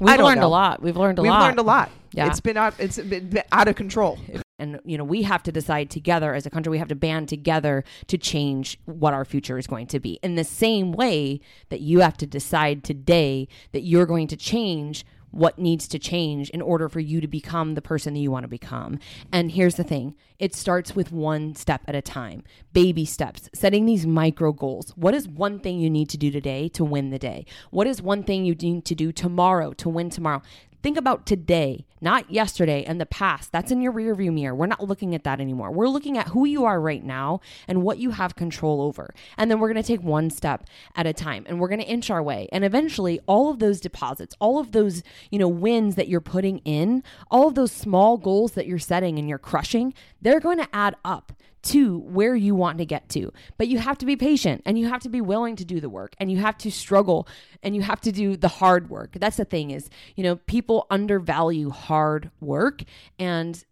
We've 0.00 0.18
learned 0.18 0.40
know. 0.40 0.46
a 0.46 0.48
lot. 0.48 0.82
We've 0.82 0.96
learned 0.96 1.18
a 1.18 1.22
We've 1.22 1.30
lot. 1.30 1.42
learned 1.42 1.58
a 1.58 1.62
lot. 1.62 1.90
Yeah. 2.12 2.28
It's 2.28 2.40
been 2.40 2.56
out. 2.56 2.74
It's 2.78 2.98
been 2.98 3.42
out 3.52 3.68
of 3.68 3.76
control. 3.76 4.18
And 4.60 4.80
you 4.84 4.96
know 4.96 5.04
we 5.04 5.22
have 5.22 5.42
to 5.44 5.52
decide 5.52 5.90
together 5.90 6.34
as 6.34 6.46
a 6.46 6.50
country 6.50 6.70
we 6.70 6.78
have 6.78 6.88
to 6.88 6.94
band 6.94 7.28
together 7.28 7.84
to 8.06 8.18
change 8.18 8.78
what 8.84 9.14
our 9.14 9.24
future 9.24 9.58
is 9.58 9.66
going 9.66 9.86
to 9.88 9.98
be. 9.98 10.18
In 10.22 10.34
the 10.34 10.44
same 10.44 10.92
way 10.92 11.40
that 11.70 11.80
you 11.80 12.00
have 12.00 12.16
to 12.18 12.26
decide 12.26 12.84
today 12.84 13.48
that 13.72 13.82
you're 13.82 14.06
going 14.06 14.28
to 14.28 14.36
change 14.36 15.04
what 15.30 15.58
needs 15.58 15.86
to 15.88 15.98
change 15.98 16.50
in 16.50 16.60
order 16.60 16.88
for 16.88 17.00
you 17.00 17.20
to 17.20 17.28
become 17.28 17.74
the 17.74 17.82
person 17.82 18.14
that 18.14 18.20
you 18.20 18.30
want 18.30 18.44
to 18.44 18.48
become. 18.48 18.98
And 19.32 19.52
here's 19.52 19.76
the 19.76 19.84
thing 19.84 20.14
it 20.38 20.54
starts 20.54 20.96
with 20.96 21.12
one 21.12 21.54
step 21.54 21.82
at 21.86 21.94
a 21.94 22.02
time 22.02 22.42
baby 22.72 23.04
steps 23.04 23.48
setting 23.54 23.86
these 23.86 24.06
micro 24.06 24.52
goals. 24.52 24.90
What 24.96 25.14
is 25.14 25.28
one 25.28 25.60
thing 25.60 25.78
you 25.78 25.90
need 25.90 26.08
to 26.10 26.18
do 26.18 26.30
today 26.30 26.68
to 26.70 26.84
win 26.84 27.10
the 27.10 27.18
day? 27.18 27.46
What 27.70 27.86
is 27.86 28.02
one 28.02 28.22
thing 28.22 28.44
you 28.44 28.54
need 28.54 28.84
to 28.86 28.94
do 28.94 29.12
tomorrow 29.12 29.72
to 29.74 29.88
win 29.88 30.10
tomorrow 30.10 30.42
Think 30.82 30.96
about 30.96 31.26
today, 31.26 31.84
not 32.00 32.30
yesterday 32.30 32.84
and 32.84 32.98
the 32.98 33.04
past. 33.06 33.52
That's 33.52 33.70
in 33.70 33.82
your 33.82 33.92
rearview 33.92 34.32
mirror. 34.32 34.54
We're 34.54 34.66
not 34.66 34.82
looking 34.82 35.14
at 35.14 35.24
that 35.24 35.38
anymore. 35.38 35.70
We're 35.70 35.88
looking 35.88 36.16
at 36.16 36.28
who 36.28 36.46
you 36.46 36.64
are 36.64 36.80
right 36.80 37.04
now 37.04 37.40
and 37.68 37.82
what 37.82 37.98
you 37.98 38.12
have 38.12 38.34
control 38.34 38.80
over. 38.80 39.14
And 39.36 39.50
then 39.50 39.60
we're 39.60 39.70
going 39.70 39.82
to 39.82 39.86
take 39.86 40.02
one 40.02 40.30
step 40.30 40.64
at 40.96 41.06
a 41.06 41.12
time 41.12 41.44
and 41.46 41.60
we're 41.60 41.68
going 41.68 41.80
to 41.80 41.86
inch 41.86 42.08
our 42.08 42.22
way. 42.22 42.48
And 42.50 42.64
eventually, 42.64 43.20
all 43.26 43.50
of 43.50 43.58
those 43.58 43.78
deposits, 43.78 44.34
all 44.40 44.58
of 44.58 44.72
those, 44.72 45.02
you 45.30 45.38
know, 45.38 45.48
wins 45.48 45.96
that 45.96 46.08
you're 46.08 46.20
putting 46.22 46.58
in, 46.58 47.02
all 47.30 47.48
of 47.48 47.56
those 47.56 47.72
small 47.72 48.16
goals 48.16 48.52
that 48.52 48.66
you're 48.66 48.78
setting 48.78 49.18
and 49.18 49.28
you're 49.28 49.38
crushing, 49.38 49.92
they're 50.20 50.40
going 50.40 50.58
to 50.58 50.68
add 50.72 50.96
up 51.04 51.32
to 51.62 51.98
where 51.98 52.34
you 52.34 52.54
want 52.54 52.78
to 52.78 52.86
get 52.86 53.08
to. 53.10 53.32
But 53.58 53.68
you 53.68 53.78
have 53.78 53.98
to 53.98 54.06
be 54.06 54.16
patient 54.16 54.62
and 54.64 54.78
you 54.78 54.88
have 54.88 55.02
to 55.02 55.08
be 55.08 55.20
willing 55.20 55.56
to 55.56 55.64
do 55.64 55.80
the 55.80 55.90
work 55.90 56.14
and 56.18 56.30
you 56.30 56.38
have 56.38 56.56
to 56.58 56.70
struggle 56.70 57.28
and 57.62 57.76
you 57.76 57.82
have 57.82 58.00
to 58.02 58.12
do 58.12 58.36
the 58.36 58.48
hard 58.48 58.88
work. 58.88 59.12
That's 59.18 59.36
the 59.36 59.44
thing 59.44 59.70
is, 59.70 59.90
you 60.16 60.24
know, 60.24 60.36
people 60.36 60.86
undervalue 60.90 61.70
hard 61.70 62.30
work 62.40 62.82
and 63.18 63.62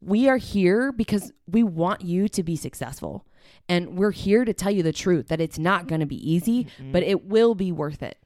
we 0.00 0.28
are 0.28 0.36
here 0.36 0.92
because 0.92 1.32
we 1.46 1.62
want 1.62 2.02
you 2.02 2.28
to 2.28 2.42
be 2.42 2.56
successful. 2.56 3.24
And 3.68 3.96
we're 3.96 4.12
here 4.12 4.44
to 4.44 4.52
tell 4.52 4.70
you 4.70 4.82
the 4.82 4.92
truth 4.92 5.28
that 5.28 5.40
it's 5.40 5.58
not 5.58 5.86
going 5.86 6.00
to 6.00 6.06
be 6.06 6.30
easy, 6.30 6.64
mm-hmm. 6.64 6.92
but 6.92 7.02
it 7.02 7.24
will 7.24 7.54
be 7.54 7.72
worth 7.72 8.02
it. 8.02 8.18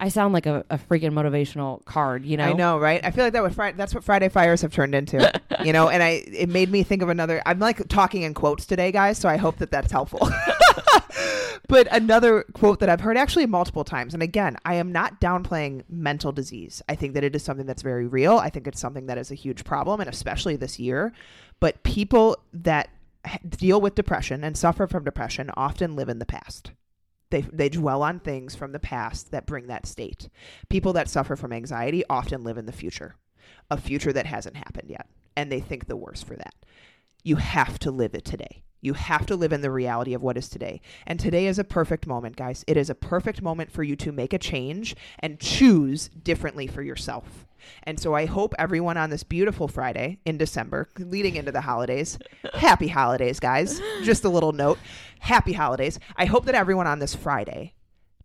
I 0.00 0.08
sound 0.08 0.32
like 0.32 0.46
a, 0.46 0.64
a 0.70 0.78
freaking 0.78 1.12
motivational 1.12 1.84
card, 1.84 2.24
you 2.24 2.36
know? 2.36 2.44
I 2.44 2.52
know, 2.52 2.78
right? 2.78 3.04
I 3.04 3.10
feel 3.10 3.24
like 3.24 3.32
that 3.32 3.42
would 3.42 3.54
Friday, 3.54 3.76
that's 3.76 3.94
what 3.94 4.04
Friday 4.04 4.28
fires 4.28 4.62
have 4.62 4.72
turned 4.72 4.94
into, 4.94 5.32
you 5.64 5.72
know. 5.72 5.88
And 5.88 6.02
I, 6.02 6.24
it 6.26 6.48
made 6.48 6.70
me 6.70 6.82
think 6.82 7.02
of 7.02 7.08
another. 7.08 7.42
I'm 7.46 7.58
like 7.58 7.86
talking 7.88 8.22
in 8.22 8.34
quotes 8.34 8.66
today, 8.66 8.92
guys. 8.92 9.18
So 9.18 9.28
I 9.28 9.36
hope 9.36 9.58
that 9.58 9.70
that's 9.70 9.90
helpful. 9.90 10.28
but 11.68 11.88
another 11.90 12.44
quote 12.52 12.80
that 12.80 12.88
I've 12.88 13.00
heard 13.00 13.16
actually 13.16 13.46
multiple 13.46 13.84
times, 13.84 14.14
and 14.14 14.22
again, 14.22 14.56
I 14.64 14.74
am 14.74 14.92
not 14.92 15.20
downplaying 15.20 15.82
mental 15.88 16.32
disease. 16.32 16.82
I 16.88 16.94
think 16.94 17.14
that 17.14 17.24
it 17.24 17.34
is 17.34 17.42
something 17.42 17.66
that's 17.66 17.82
very 17.82 18.06
real. 18.06 18.38
I 18.38 18.50
think 18.50 18.66
it's 18.66 18.80
something 18.80 19.06
that 19.06 19.18
is 19.18 19.30
a 19.30 19.34
huge 19.34 19.64
problem, 19.64 20.00
and 20.00 20.08
especially 20.08 20.56
this 20.56 20.78
year. 20.78 21.12
But 21.60 21.82
people 21.82 22.36
that 22.52 22.90
deal 23.48 23.80
with 23.80 23.94
depression 23.94 24.44
and 24.44 24.56
suffer 24.56 24.86
from 24.86 25.04
depression 25.04 25.50
often 25.56 25.96
live 25.96 26.08
in 26.08 26.18
the 26.18 26.26
past. 26.26 26.70
They, 27.30 27.42
they 27.42 27.68
dwell 27.68 28.02
on 28.02 28.20
things 28.20 28.54
from 28.54 28.72
the 28.72 28.78
past 28.78 29.30
that 29.32 29.46
bring 29.46 29.66
that 29.66 29.86
state. 29.86 30.28
People 30.68 30.92
that 30.94 31.08
suffer 31.08 31.36
from 31.36 31.52
anxiety 31.52 32.02
often 32.08 32.44
live 32.44 32.58
in 32.58 32.66
the 32.66 32.72
future, 32.72 33.16
a 33.70 33.76
future 33.76 34.12
that 34.12 34.26
hasn't 34.26 34.56
happened 34.56 34.88
yet, 34.88 35.08
and 35.36 35.52
they 35.52 35.60
think 35.60 35.86
the 35.86 35.96
worst 35.96 36.26
for 36.26 36.36
that. 36.36 36.54
You 37.22 37.36
have 37.36 37.78
to 37.80 37.90
live 37.90 38.14
it 38.14 38.24
today. 38.24 38.62
You 38.80 38.94
have 38.94 39.26
to 39.26 39.36
live 39.36 39.52
in 39.52 39.60
the 39.60 39.70
reality 39.70 40.14
of 40.14 40.22
what 40.22 40.36
is 40.36 40.48
today. 40.48 40.80
And 41.06 41.18
today 41.18 41.46
is 41.46 41.58
a 41.58 41.64
perfect 41.64 42.06
moment, 42.06 42.36
guys. 42.36 42.64
It 42.66 42.76
is 42.76 42.88
a 42.88 42.94
perfect 42.94 43.42
moment 43.42 43.72
for 43.72 43.82
you 43.82 43.96
to 43.96 44.12
make 44.12 44.32
a 44.32 44.38
change 44.38 44.94
and 45.18 45.40
choose 45.40 46.08
differently 46.08 46.66
for 46.68 46.82
yourself. 46.82 47.47
And 47.84 47.98
so 47.98 48.14
I 48.14 48.26
hope 48.26 48.54
everyone 48.58 48.96
on 48.96 49.10
this 49.10 49.22
beautiful 49.22 49.68
Friday 49.68 50.20
in 50.24 50.38
December, 50.38 50.88
leading 50.98 51.36
into 51.36 51.52
the 51.52 51.60
holidays, 51.60 52.18
happy 52.54 52.88
holidays, 52.88 53.40
guys. 53.40 53.80
Just 54.02 54.24
a 54.24 54.28
little 54.28 54.52
note 54.52 54.78
happy 55.20 55.52
holidays. 55.52 55.98
I 56.16 56.24
hope 56.24 56.44
that 56.46 56.54
everyone 56.54 56.86
on 56.86 56.98
this 56.98 57.14
Friday 57.14 57.74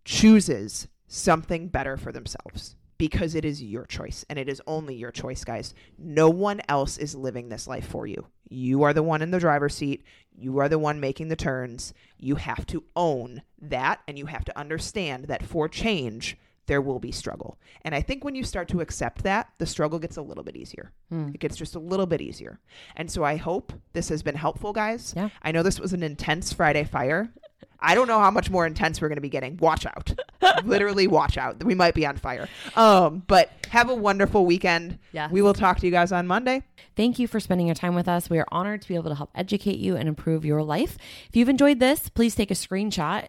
chooses 0.04 0.88
something 1.06 1.68
better 1.68 1.96
for 1.96 2.12
themselves 2.12 2.76
because 2.98 3.34
it 3.34 3.44
is 3.44 3.62
your 3.62 3.84
choice 3.86 4.24
and 4.28 4.38
it 4.38 4.48
is 4.48 4.62
only 4.66 4.94
your 4.94 5.10
choice, 5.10 5.44
guys. 5.44 5.74
No 5.98 6.30
one 6.30 6.60
else 6.68 6.96
is 6.96 7.14
living 7.14 7.48
this 7.48 7.66
life 7.66 7.86
for 7.86 8.06
you. 8.06 8.26
You 8.48 8.82
are 8.82 8.92
the 8.92 9.02
one 9.02 9.22
in 9.22 9.30
the 9.30 9.40
driver's 9.40 9.74
seat. 9.74 10.04
You 10.32 10.58
are 10.58 10.68
the 10.68 10.78
one 10.78 11.00
making 11.00 11.28
the 11.28 11.36
turns. 11.36 11.92
You 12.18 12.36
have 12.36 12.66
to 12.66 12.84
own 12.94 13.42
that 13.60 14.00
and 14.06 14.18
you 14.18 14.26
have 14.26 14.44
to 14.44 14.58
understand 14.58 15.24
that 15.24 15.44
for 15.44 15.68
change, 15.68 16.36
there 16.66 16.80
will 16.80 16.98
be 16.98 17.12
struggle. 17.12 17.58
And 17.82 17.94
I 17.94 18.00
think 18.00 18.24
when 18.24 18.34
you 18.34 18.44
start 18.44 18.68
to 18.68 18.80
accept 18.80 19.22
that, 19.24 19.48
the 19.58 19.66
struggle 19.66 19.98
gets 19.98 20.16
a 20.16 20.22
little 20.22 20.44
bit 20.44 20.56
easier. 20.56 20.92
It 21.10 21.38
gets 21.38 21.56
just 21.56 21.74
a 21.74 21.78
little 21.78 22.06
bit 22.06 22.20
easier. 22.20 22.58
And 22.96 23.10
so 23.10 23.22
I 23.22 23.36
hope 23.36 23.72
this 23.92 24.08
has 24.08 24.22
been 24.22 24.34
helpful, 24.34 24.72
guys. 24.72 25.12
Yeah. 25.16 25.28
I 25.42 25.52
know 25.52 25.62
this 25.62 25.78
was 25.78 25.92
an 25.92 26.02
intense 26.02 26.52
Friday 26.52 26.84
fire. 26.84 27.32
I 27.80 27.94
don't 27.94 28.08
know 28.08 28.18
how 28.18 28.30
much 28.30 28.50
more 28.50 28.66
intense 28.66 29.00
we're 29.00 29.08
going 29.08 29.16
to 29.16 29.22
be 29.22 29.28
getting. 29.28 29.58
Watch 29.58 29.84
out. 29.84 30.18
Literally 30.64 31.06
watch 31.06 31.36
out. 31.36 31.62
We 31.62 31.74
might 31.74 31.94
be 31.94 32.06
on 32.06 32.16
fire. 32.16 32.48
Um, 32.76 33.22
but 33.26 33.50
have 33.68 33.90
a 33.90 33.94
wonderful 33.94 34.46
weekend. 34.46 34.98
Yes. 35.12 35.30
We 35.30 35.42
will 35.42 35.52
talk 35.54 35.78
to 35.80 35.86
you 35.86 35.92
guys 35.92 36.10
on 36.10 36.26
Monday. 36.26 36.62
Thank 36.96 37.18
you 37.18 37.28
for 37.28 37.40
spending 37.40 37.66
your 37.66 37.74
time 37.74 37.94
with 37.94 38.08
us. 38.08 38.30
We 38.30 38.38
are 38.38 38.46
honored 38.50 38.82
to 38.82 38.88
be 38.88 38.94
able 38.94 39.10
to 39.10 39.16
help 39.16 39.30
educate 39.34 39.78
you 39.78 39.96
and 39.96 40.08
improve 40.08 40.44
your 40.44 40.62
life. 40.62 40.96
If 41.28 41.36
you've 41.36 41.48
enjoyed 41.48 41.78
this, 41.78 42.08
please 42.08 42.34
take 42.34 42.50
a 42.50 42.54
screenshot, 42.54 43.28